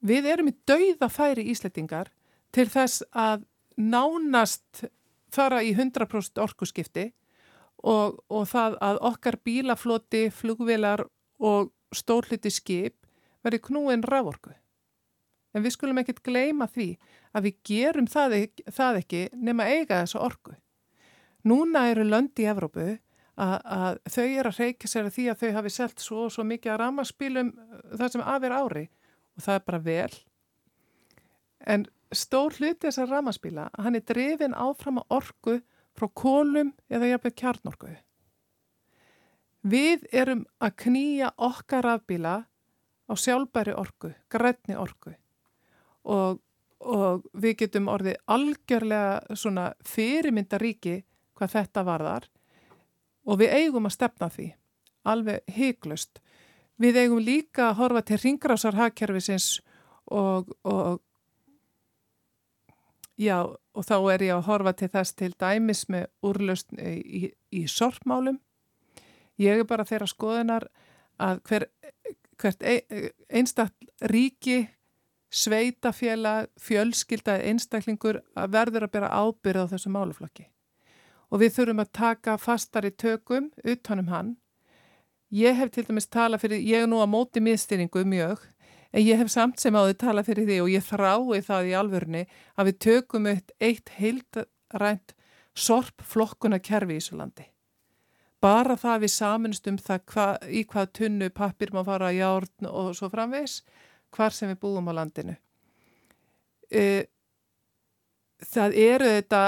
Við 0.09 0.31
erum 0.33 0.48
í 0.48 0.57
dauða 0.68 1.11
færi 1.12 1.44
íslettingar 1.52 2.12
til 2.54 2.68
þess 2.70 3.04
að 3.12 3.44
nánast 3.76 4.87
fara 5.35 5.61
í 5.62 5.74
100% 5.74 6.40
orkuskipti 6.42 7.11
og, 7.85 8.18
og 8.31 8.46
það 8.50 8.78
að 8.83 9.00
okkar 9.11 9.38
bílafloti, 9.44 10.28
flugvilar 10.35 11.04
og 11.38 11.70
stórluti 11.94 12.50
skip 12.50 12.96
verði 13.44 13.61
knúin 13.68 14.02
raforku. 14.02 14.54
En 15.56 15.64
við 15.64 15.74
skulum 15.74 16.00
ekkert 16.02 16.22
gleima 16.26 16.68
því 16.68 16.88
að 17.37 17.48
við 17.48 17.61
gerum 17.70 18.08
það 18.11 18.38
það 18.74 19.02
ekki 19.02 19.20
nema 19.32 19.68
eiga 19.68 20.02
þessu 20.02 20.20
orku. 20.20 20.54
Núna 21.48 21.87
eru 21.92 22.04
löndi 22.04 22.44
í 22.44 22.48
Evrópu 22.50 22.88
að, 23.38 24.00
þau 24.11 24.24
eru 24.26 24.50
að 24.50 24.58
reyka 24.58 24.90
sér 24.90 25.08
að 25.08 25.14
því 25.14 25.26
að 25.32 25.42
þau 25.42 25.52
hafi 25.56 25.72
selgt 25.72 26.02
svo 26.04 26.24
og 26.26 26.34
svo 26.34 26.44
mikið 26.44 26.74
að 26.74 26.80
ramaspílum 26.82 27.52
það 27.94 28.11
sem 28.12 28.24
aðver 28.24 28.56
ári 28.58 28.84
og 29.38 29.46
það 29.46 29.54
er 29.54 29.64
bara 29.70 29.80
vel. 29.87 30.18
En 31.58 31.87
stór 32.14 32.58
hluti 32.58 32.88
þessar 32.88 33.12
ramaspíla 33.12 33.68
hann 33.78 33.96
er 33.98 34.04
drefin 34.08 34.56
áfram 34.58 35.00
að 35.00 35.16
orgu 35.20 35.56
frá 35.98 36.08
kólum 36.14 36.74
eða 36.90 37.14
jafnveg 37.14 37.38
kjarnorku. 37.38 37.94
Við 39.68 40.04
erum 40.14 40.44
að 40.62 40.76
knýja 40.84 41.32
okkar 41.34 41.87
rafbíla 41.87 42.34
á 43.08 43.12
sjálfbæri 43.16 43.72
orgu, 43.74 44.12
grætni 44.30 44.76
orgu 44.78 45.14
og, 46.04 46.40
og 46.80 47.26
við 47.32 47.56
getum 47.64 47.90
orðið 47.92 48.20
algjörlega 48.26 49.37
svona 49.38 49.72
fyrirmyndaríki 49.87 51.00
hvað 51.38 51.54
þetta 51.56 51.84
varðar 51.87 52.28
og 53.28 53.40
við 53.42 53.54
eigum 53.58 53.88
að 53.88 53.96
stefna 53.98 54.30
því, 54.32 54.48
alveg 55.04 55.52
heiklust. 55.52 56.22
Við 56.78 57.02
eigum 57.02 57.20
líka 57.20 57.68
að 57.68 57.78
horfa 57.82 58.04
til 58.06 58.20
ringrásarhagkerfisins 58.22 59.58
og, 60.14 60.54
og 60.64 61.02
Já, 63.18 63.42
og 63.74 63.82
þá 63.82 63.96
er 64.12 64.22
ég 64.28 64.37
að 64.37 64.44
horfa 64.46 64.72
til 64.78 64.88
þess 64.92 65.16
til 65.18 65.32
dæmis 65.34 65.80
með 65.90 66.04
úrlaust 66.22 66.70
í, 66.78 66.92
í, 67.02 67.20
í 67.50 67.64
sorpmálum. 67.66 68.38
Ég 69.42 69.58
er 69.58 69.66
bara 69.66 69.87
þeirra 69.87 70.06
skoðunar 70.06 70.68
að 71.18 71.40
hver, 71.50 71.66
hvert 72.38 72.62
einstakl 72.62 73.88
ríki, 74.12 74.68
sveitafélag, 75.30 76.48
fjölskylda 76.60 77.38
einstaklingur 77.50 78.22
að 78.38 78.52
verður 78.56 78.86
að 78.88 78.94
bera 78.96 79.12
ábyrð 79.12 79.68
á 79.68 79.70
þessu 79.74 79.92
máluflokki. 79.92 80.48
Og 81.28 81.42
við 81.42 81.56
þurfum 81.58 81.82
að 81.84 81.94
taka 81.98 82.36
fastar 82.40 82.88
í 82.88 82.92
tökum 82.96 83.50
utanum 83.64 84.08
hann. 84.08 84.36
Ég 85.28 85.58
hef 85.58 85.74
til 85.74 85.84
dæmis 85.84 86.08
talað 86.08 86.46
fyrir, 86.46 86.62
ég 86.64 86.86
er 86.86 86.88
nú 86.88 87.02
að 87.02 87.12
móti 87.12 87.42
miðstyringu 87.44 88.06
mjög, 88.08 88.46
En 88.92 89.04
ég 89.04 89.20
hef 89.20 89.28
samt 89.32 89.60
sem 89.60 89.76
áður 89.76 89.98
tala 90.00 90.24
fyrir 90.24 90.48
því 90.48 90.58
og 90.64 90.72
ég 90.72 90.84
þrái 90.86 91.42
það 91.44 91.68
í 91.68 91.76
alvörni 91.76 92.24
að 92.56 92.70
við 92.70 92.78
tökum 92.86 93.28
eitt, 93.28 93.52
eitt 93.60 93.92
heildrænt 93.98 95.14
sorpflokkuna 95.58 96.60
kerfi 96.64 96.96
í 96.96 97.02
Ísulandi. 97.02 97.48
Bara 98.40 98.78
það 98.78 99.04
við 99.04 99.12
saminst 99.12 99.68
um 99.68 99.78
það 99.82 100.04
hva, 100.12 100.26
í 100.46 100.62
hvað 100.64 100.92
tunnu 101.00 101.28
pappir 101.34 101.74
má 101.74 101.82
fara 101.84 102.12
í 102.14 102.20
járn 102.20 102.70
og 102.70 102.94
svo 102.96 103.10
framvegs 103.12 103.60
hvar 104.14 104.35
sem 104.35 104.51
við 104.53 104.61
búum 104.62 104.90
á 104.90 104.99
landinu. 105.01 105.37
Það 108.49 108.77
eru 108.79 109.09
þetta 109.18 109.42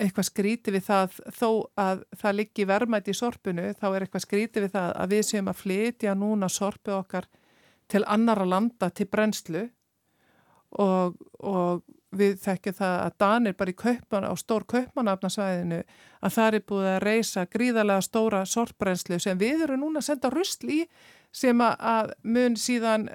eitthvað 0.00 0.28
skríti 0.28 0.72
við 0.74 0.86
það 0.86 1.18
þó 1.36 1.48
að 1.80 2.02
það 2.20 2.36
liggi 2.38 2.66
vermaði 2.68 3.12
í 3.12 3.18
sorpunu 3.18 3.66
þá 3.76 3.86
er 3.90 4.04
eitthvað 4.04 4.24
skríti 4.24 4.64
við 4.64 4.74
það 4.76 4.90
að 5.02 5.14
við 5.14 5.22
séum 5.28 5.50
að 5.50 5.60
flytja 5.60 6.16
núna 6.16 6.48
sorpu 6.52 6.94
okkar 6.96 7.28
til 7.90 8.04
annara 8.06 8.46
landa 8.48 8.90
til 8.94 9.08
brennslu 9.10 9.66
og, 10.78 11.16
og 11.42 11.82
við 12.16 12.38
þekkjum 12.42 12.76
það 12.78 12.96
að 13.04 13.16
Danir 13.22 13.56
bara 13.58 13.72
í 13.72 13.78
kaupan, 13.78 14.26
á 14.26 14.34
stór 14.38 14.66
kaupmanafnarsvæðinu 14.70 15.80
að 16.20 16.34
það 16.36 16.56
er 16.58 16.66
búið 16.72 16.88
að 16.90 17.02
reysa 17.06 17.46
gríðarlega 17.50 18.06
stóra 18.06 18.42
sortbrennslu 18.48 19.20
sem 19.22 19.38
við 19.38 19.66
erum 19.66 19.84
núna 19.84 20.02
að 20.02 20.08
senda 20.10 20.32
rusl 20.32 20.72
í 20.74 20.80
sem 21.32 21.60
að 21.62 22.12
mun 22.22 22.56
síðan 22.58 23.06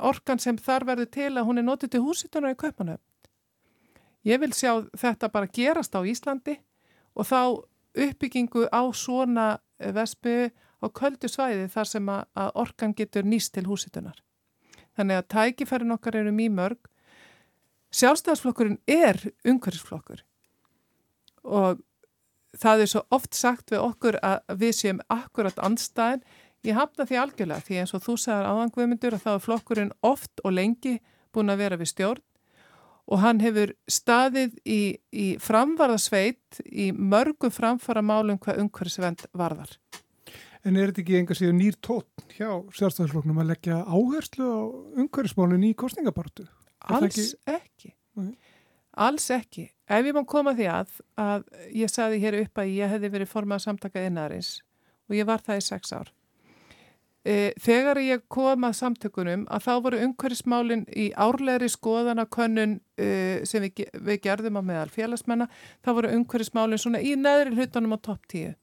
orkan 0.00 0.40
sem 0.42 0.58
þar 0.60 0.86
verður 0.90 1.10
til 1.14 1.30
að 1.32 1.46
hún 1.48 1.60
er 1.62 1.66
notið 1.66 1.94
til 1.94 2.02
húsitunar 2.04 2.52
í 2.52 2.58
kaupanöfn. 2.60 3.04
Ég 4.28 4.38
vil 4.42 4.52
sjá 4.54 4.84
þetta 4.94 5.30
bara 5.32 5.50
gerast 5.50 5.96
á 5.98 6.00
Íslandi 6.06 6.58
og 7.16 7.26
þá 7.26 7.40
uppbyggingu 7.92 8.68
á 8.70 8.82
svona 8.94 9.46
vespu 9.78 10.52
á 10.82 10.86
köldu 10.90 11.30
svæði 11.30 11.68
þar 11.72 11.88
sem 11.88 12.10
að 12.12 12.50
orkan 12.54 12.94
getur 12.94 13.26
nýst 13.26 13.54
til 13.56 13.66
húsitunar. 13.66 14.18
Þannig 14.96 15.22
að 15.22 15.28
tækifærin 15.34 15.94
okkar 15.94 16.18
eru 16.20 16.34
mjög 16.34 16.56
mörg. 16.58 16.90
Sjálfstæðarsflokkurinn 17.92 18.80
er 18.88 19.18
umhverfisflokkur 19.44 20.22
og 21.42 21.80
það 22.62 22.84
er 22.84 22.90
svo 22.92 23.02
oft 23.10 23.34
sagt 23.34 23.72
við 23.72 23.82
okkur 23.82 24.18
að 24.22 24.56
við 24.60 24.74
séum 24.78 25.00
akkurat 25.12 25.58
andstæðin. 25.58 26.22
Ég 26.62 26.76
hafna 26.78 27.06
því 27.08 27.18
algjörlega 27.18 27.66
því 27.66 27.78
eins 27.82 27.94
og 27.96 28.04
þú 28.04 28.18
sagðar 28.22 28.52
áðangveðmyndur 28.52 29.16
að 29.16 29.24
þá 29.24 29.32
er 29.32 29.42
flokkurinn 29.46 29.96
oft 30.06 30.42
og 30.44 30.54
lengi 30.54 30.98
búin 31.34 31.50
að 31.50 31.64
vera 31.64 31.78
við 31.80 31.90
stjórn 31.90 32.22
og 33.10 33.18
hann 33.18 33.40
hefur 33.42 33.72
staðið 33.90 34.54
í, 34.62 34.80
í 35.10 35.26
framvarðasveit 35.42 36.62
í 36.70 36.92
mörgu 36.94 37.50
framfara 37.50 38.04
málum 38.04 38.38
hvað 38.38 38.62
umhverfisvend 38.62 39.26
varðar. 39.34 39.74
En 40.62 40.78
er 40.78 40.92
þetta 40.92 41.02
ekki 41.02 41.18
enga 41.18 41.34
síðan 41.34 41.58
nýr 41.58 41.76
tótt 41.82 42.36
hjá 42.36 42.48
sjálfstæðarfloknum 42.78 43.42
að 43.42 43.50
leggja 43.50 43.80
áherslu 43.82 44.46
á 44.46 44.62
umhverfismálun 45.02 45.66
í 45.66 45.72
kostningabartu? 45.74 46.46
Alls 46.86 47.34
ekki. 47.34 47.56
ekki. 47.58 47.94
Alls 49.02 49.26
ekki. 49.34 49.66
Ef 49.90 50.06
ég 50.06 50.14
má 50.14 50.22
koma 50.28 50.54
því 50.54 50.70
að, 50.70 50.94
að 51.18 51.46
ég 51.74 51.90
saði 51.90 52.22
hér 52.22 52.38
upp 52.44 52.62
að 52.62 52.74
ég 52.76 52.94
hefði 52.94 53.14
verið 53.16 53.34
formað 53.34 53.66
samtaka 53.66 54.06
innarins 54.06 54.60
og 55.10 55.18
ég 55.18 55.26
var 55.26 55.42
það 55.42 55.58
í 55.58 55.70
sex 55.72 55.94
ár. 55.98 56.12
E, 57.22 57.52
þegar 57.62 58.00
ég 58.02 58.24
kom 58.32 58.64
að 58.66 58.80
samtökunum 58.80 59.44
að 59.46 59.62
þá 59.62 59.72
voru 59.84 59.98
umhverfismálinn 60.08 60.82
í 60.98 61.04
árlegri 61.14 61.68
skoðanakönnun 61.70 62.80
e, 62.98 63.10
sem 63.46 63.62
við, 63.62 63.84
við 63.94 64.18
gerðum 64.24 64.58
á 64.58 64.62
meðal 64.66 64.90
félagsmenna, 64.90 65.46
þá 65.86 65.90
voru 66.00 66.10
umhverfismálinn 66.16 66.82
svona 66.82 67.02
í 67.02 67.14
neðri 67.14 67.54
hlutunum 67.54 67.94
á 67.94 67.98
topp 68.02 68.26
10. 68.34 68.56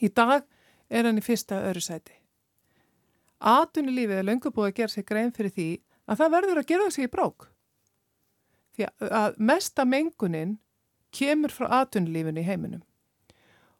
Í 0.00 0.10
dag 0.16 0.46
er 0.88 1.10
hann 1.10 1.20
í 1.20 1.24
fyrsta 1.24 1.60
öru 1.68 1.84
sæti. 1.84 2.16
Atunilífið 3.44 4.22
er 4.22 4.28
löngu 4.30 4.48
búið 4.48 4.70
að 4.70 4.76
gera 4.78 4.94
sig 4.94 5.04
grein 5.04 5.32
fyrir 5.36 5.52
því 5.52 5.68
að 6.08 6.20
það 6.22 6.34
verður 6.38 6.60
að 6.62 6.68
gera 6.72 6.90
sig 6.94 7.04
í 7.04 7.12
brók. 7.12 7.48
Því 8.74 8.88
að 9.12 9.40
mesta 9.52 9.84
mengunin 9.84 10.58
kemur 11.14 11.52
frá 11.52 11.68
atunilífinu 11.82 12.40
í 12.40 12.48
heiminum. 12.48 12.82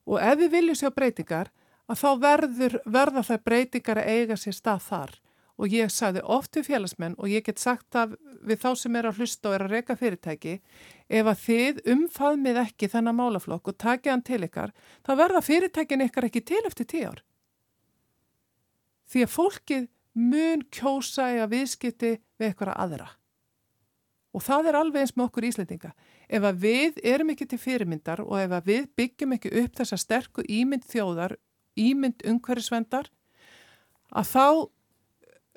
Og 0.04 0.20
ef 0.20 0.36
við 0.42 0.58
viljum 0.58 0.76
sjá 0.76 0.90
breytingar 0.92 1.48
að 1.90 2.00
þá 2.00 2.10
verður, 2.22 2.78
verða 2.84 3.22
það 3.28 3.44
breytingar 3.48 4.00
að 4.00 4.10
eiga 4.16 4.38
sér 4.40 4.56
stað 4.56 4.82
þar. 4.88 5.14
Og 5.54 5.70
ég 5.70 5.90
sagði 5.94 6.22
oft 6.34 6.56
við 6.58 6.66
félagsmenn 6.66 7.14
og 7.14 7.30
ég 7.30 7.44
get 7.46 7.60
sagt 7.62 7.94
að 7.94 8.16
við 8.42 8.58
þá 8.64 8.70
sem 8.80 8.96
er 8.98 9.06
að 9.06 9.20
hlusta 9.20 9.48
og 9.50 9.54
er 9.54 9.64
að 9.64 9.74
reyka 9.76 9.94
fyrirtæki 10.00 10.54
ef 11.06 11.28
að 11.30 11.42
þið 11.44 11.78
umfaðmið 11.94 12.58
ekki 12.64 12.90
þennan 12.90 13.18
málaflokk 13.20 13.70
og 13.70 13.78
takja 13.78 14.16
hann 14.16 14.24
til 14.26 14.42
ykkar 14.48 14.72
þá 15.06 15.12
verða 15.20 15.44
fyrirtækin 15.46 16.02
ykkar 16.08 16.26
ekki 16.26 16.42
til 16.42 16.62
eftir 16.66 16.88
tíu 16.90 17.12
ár. 17.12 17.22
Því 19.06 19.26
að 19.26 19.34
fólkið 19.36 19.86
mun 20.14 20.64
kjósa 20.74 21.30
eða 21.36 21.50
viðskipti 21.52 22.16
við 22.18 22.48
eitthvað 22.48 22.74
aðra. 22.74 23.08
Og 24.34 24.42
það 24.42 24.68
er 24.68 24.78
alveg 24.80 25.04
eins 25.04 25.14
með 25.14 25.28
okkur 25.28 25.46
íslendinga. 25.46 25.92
Ef 26.26 26.42
að 26.48 26.62
við 26.64 26.96
erum 27.06 27.30
ekki 27.30 27.46
til 27.46 27.60
fyrirmyndar 27.62 28.24
og 28.24 28.34
ef 28.40 28.54
að 28.56 28.70
við 28.72 28.88
byggjum 28.98 29.36
ekki 29.36 29.52
upp 29.62 29.76
þessa 29.78 29.98
sterku 30.00 30.42
ímynd 30.50 30.86
þjóðar 30.90 31.36
ímynd 31.80 32.24
umhverfisvendar 32.28 33.10
að 34.14 34.30
þá, 34.30 34.46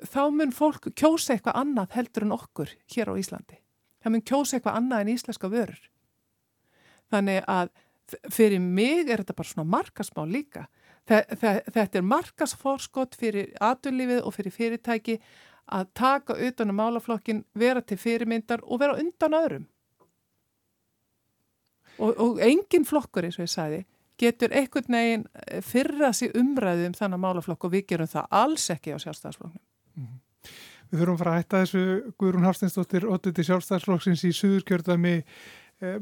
þá 0.06 0.22
mun 0.34 0.54
fólk 0.54 0.90
kjósa 0.94 1.34
eitthvað 1.34 1.60
annað 1.62 1.96
heldur 1.98 2.26
en 2.26 2.36
okkur 2.38 2.74
hér 2.94 3.12
á 3.12 3.14
Íslandi. 3.20 3.60
Það 4.02 4.14
mun 4.14 4.26
kjósa 4.30 4.56
eitthvað 4.58 4.80
annað 4.80 5.04
en 5.04 5.12
íslenska 5.14 5.50
vörur. 5.52 5.84
Þannig 7.12 7.44
að 7.48 7.70
fyrir 8.32 8.60
mig 8.62 9.08
er 9.08 9.22
þetta 9.22 9.36
bara 9.36 9.50
svona 9.50 9.70
markasmál 9.76 10.28
líka. 10.30 10.66
Þetta 11.08 12.00
er 12.00 12.04
markasforskott 12.04 13.16
fyrir 13.18 13.52
aturlífið 13.64 14.24
og 14.24 14.34
fyrir 14.36 14.54
fyrirtæki 14.54 15.18
að 15.68 15.90
taka 15.96 16.36
utan 16.36 16.70
á 16.70 16.72
um 16.72 16.78
málaflokkin, 16.80 17.42
vera 17.52 17.82
til 17.84 17.98
fyrirmyndar 18.00 18.62
og 18.64 18.80
vera 18.80 18.96
undan 18.96 19.36
öðrum. 19.36 19.66
Og, 21.98 22.14
og 22.14 22.40
engin 22.44 22.86
flokkur, 22.86 23.26
eins 23.26 23.40
og 23.40 23.44
ég 23.44 23.52
sagði, 23.52 23.80
getur 24.18 24.54
einhvern 24.56 24.96
veginn 24.98 25.26
eh, 25.46 25.60
fyrra 25.64 26.12
sig 26.12 26.32
umræðum 26.36 26.92
um 26.92 26.96
þannig 26.98 27.22
málaflokk 27.24 27.68
og 27.68 27.74
við 27.74 27.86
gerum 27.92 28.10
það 28.10 28.30
alls 28.42 28.68
ekki 28.74 28.94
á 28.94 28.98
sjálfstæðsflokknum. 29.04 29.64
Mm 29.96 30.06
-hmm. 30.06 30.54
Við 30.88 31.00
þurfum 31.00 31.14
að 31.14 31.22
fara 31.22 31.32
að 31.34 31.42
hætta 31.42 31.62
þessu 31.62 31.84
Guðrún 32.18 32.48
Hafsteinsdóttir, 32.48 33.04
8. 33.06 33.44
sjálfstæðsflokksins 33.44 34.24
í 34.24 34.32
Suðurkjörðami. 34.32 35.16
Eh, 35.80 35.98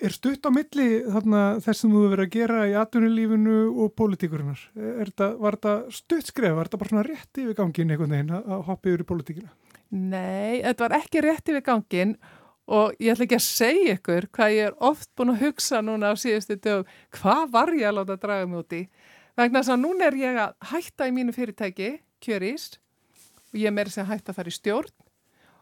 er 0.00 0.14
stutt 0.16 0.46
á 0.48 0.50
milli 0.50 0.88
þarna 1.04 1.60
þess 1.60 1.84
sem 1.84 1.92
þú 1.92 2.04
verið 2.08 2.26
að 2.26 2.34
gera 2.36 2.60
í 2.68 2.76
atvinnulífinu 2.80 3.56
og 3.84 3.92
pólitíkurinnar? 3.98 4.62
Var 4.74 5.56
þetta 5.58 5.74
stutt 5.92 6.30
skref? 6.32 6.54
Var 6.56 6.70
þetta 6.70 6.80
bara 6.80 6.92
svona 6.92 7.06
rétt 7.06 7.42
yfir 7.42 7.58
gangin 7.58 7.90
einhvern 7.90 8.14
veginn 8.16 8.36
að 8.38 8.64
hoppa 8.68 8.88
yfir 8.88 9.04
í 9.04 9.08
pólitíkina? 9.10 9.52
Nei, 9.90 10.62
þetta 10.62 10.86
var 10.86 10.96
ekki 11.00 11.24
rétt 11.26 11.52
yfir 11.52 11.66
gangin 11.66 12.16
og 12.16 12.39
og 12.70 12.98
ég 13.02 13.12
ætla 13.12 13.26
ekki 13.26 13.38
að 13.38 13.46
segja 13.46 13.94
ykkur 13.98 14.28
hvað 14.34 14.56
ég 14.56 14.68
er 14.70 14.76
oft 14.90 15.10
búin 15.18 15.34
að 15.34 15.42
hugsa 15.44 15.80
núna 15.82 16.12
á 16.12 16.14
síðustu 16.14 16.56
dög, 16.62 16.86
hvað 17.16 17.48
var 17.50 17.74
ég 17.74 17.88
að 17.90 17.96
láta 17.98 18.16
að 18.16 18.22
draga 18.26 18.50
mig 18.50 18.62
úti 18.62 18.82
vegna 19.40 19.62
þess 19.62 19.74
að 19.74 19.82
núna 19.84 20.08
er 20.08 20.18
ég 20.20 20.40
að 20.40 20.70
hætta 20.72 21.08
í 21.08 21.14
mínu 21.16 21.34
fyrirtæki 21.34 21.90
kjörist 22.22 22.78
og 23.50 23.58
ég 23.58 23.70
er 23.70 23.74
meira 23.74 23.92
sem 23.92 24.06
að 24.06 24.14
hætta 24.14 24.34
þar 24.36 24.50
í 24.50 24.54
stjórn. 24.54 24.96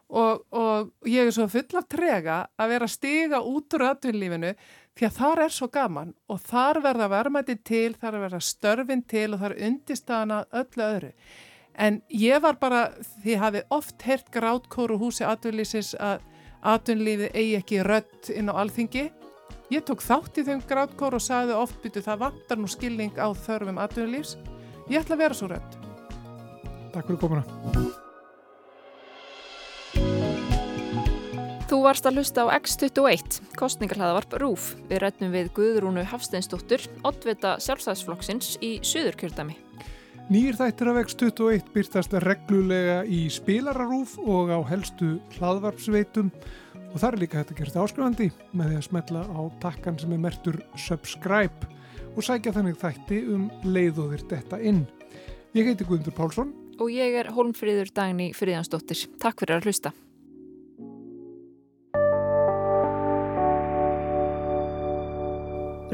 Og, 0.09 0.41
og 0.49 1.09
ég 1.09 1.27
er 1.27 1.33
svo 1.33 1.45
full 1.51 1.77
af 1.77 1.85
trega 1.89 2.39
að 2.57 2.71
vera 2.71 2.87
að 2.87 2.95
stiga 2.95 3.41
út 3.45 3.75
úr 3.77 3.83
aðtunlífinu 3.91 4.55
því 4.97 5.05
að 5.05 5.19
þar 5.19 5.41
er 5.43 5.53
svo 5.53 5.67
gaman 5.69 6.15
og 6.33 6.39
þar 6.49 6.79
verða 6.81 7.09
verðmætti 7.13 7.55
til, 7.61 7.91
þar 7.93 8.17
verða 8.23 8.39
störfin 8.41 9.03
til 9.05 9.27
og 9.35 9.43
þar 9.43 9.55
undistana 9.67 10.39
öllu 10.49 10.87
öðru. 10.87 11.11
En 11.79 12.01
ég 12.09 12.41
var 12.41 12.57
bara, 12.59 12.87
því 13.21 13.37
hafi 13.39 13.61
oft 13.71 14.01
hert 14.03 14.33
grátkóru 14.33 14.97
húsi 14.99 15.23
aðtunlísins 15.23 15.93
að 15.95 16.25
atunlífið 16.61 17.35
eigi 17.35 17.55
ekki 17.59 17.81
rött 17.87 18.31
inn 18.33 18.51
á 18.51 18.59
alþingi. 18.59 19.09
Ég 19.69 19.85
tók 19.85 20.01
þátt 20.01 20.41
í 20.41 20.45
þeim 20.47 20.63
grátkór 20.65 21.17
og 21.19 21.23
sagði 21.23 21.57
oft 21.59 21.77
byrju 21.83 22.01
það 22.07 22.23
vantar 22.25 22.59
nú 22.59 22.69
skilning 22.69 23.15
á 23.21 23.29
þörfum 23.31 23.81
atunlífs. 23.81 24.35
Ég 24.89 25.03
ætla 25.03 25.15
að 25.15 25.23
vera 25.23 25.37
svo 25.37 25.51
rött. 25.51 25.79
Takk 26.93 27.05
fyrir 27.05 27.21
komuna. 27.21 27.45
Þú 31.69 31.83
varst 31.85 32.07
að 32.09 32.15
hlusta 32.17 32.47
á 32.49 32.57
X21, 32.57 33.35
kostningarhlaðavarp 33.59 34.31
RÚF. 34.41 34.71
Við 34.89 35.03
rætnum 35.03 35.35
við 35.35 35.51
Guðrúnu 35.53 36.01
Hafsteinsdóttur, 36.09 36.81
oddvita 37.05 37.59
sjálfstæðsflokksins 37.61 38.55
í 38.65 38.79
Suðurkjördami. 38.81 39.53
Nýjir 40.29 40.59
þættir 40.59 40.89
af 40.91 40.97
X21 41.07 41.69
byrtast 41.73 42.11
reglulega 42.21 42.99
í 43.09 43.23
spilararúf 43.33 44.11
og 44.21 44.51
á 44.53 44.61
helstu 44.69 45.15
hlaðvarpsveitum 45.39 46.29
og 46.91 47.01
það 47.01 47.07
er 47.07 47.17
líka 47.23 47.39
hægt 47.39 47.55
að 47.55 47.57
gera 47.57 47.71
þetta 47.71 47.85
áskrifandi 47.87 48.27
með 48.53 48.69
því 48.69 48.77
að 48.77 48.85
smetla 48.85 49.23
á 49.25 49.41
takkan 49.65 49.97
sem 49.97 50.13
er 50.13 50.21
mertur 50.21 50.61
subscribe 50.77 51.71
og 52.13 52.21
sækja 52.29 52.53
þannig 52.59 52.77
þætti 52.77 53.19
um 53.33 53.49
leiðóðir 53.65 54.27
þetta 54.29 54.61
inn. 54.61 54.85
Ég 55.57 55.65
heiti 55.65 55.89
Guðmundur 55.89 56.13
Pálsson 56.21 56.53
og 56.77 56.93
ég 56.93 57.17
er 57.23 57.33
Holmfríður 57.33 57.89
Dagni 57.89 58.29
Fríðansdóttir. 58.37 59.07
Takk 59.17 59.41
fyrir 59.41 59.57
að 59.57 59.65
hlusta. 59.65 59.97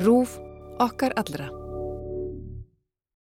Rúf 0.03 0.41
okkar 0.83 1.15
allra. 1.15 1.53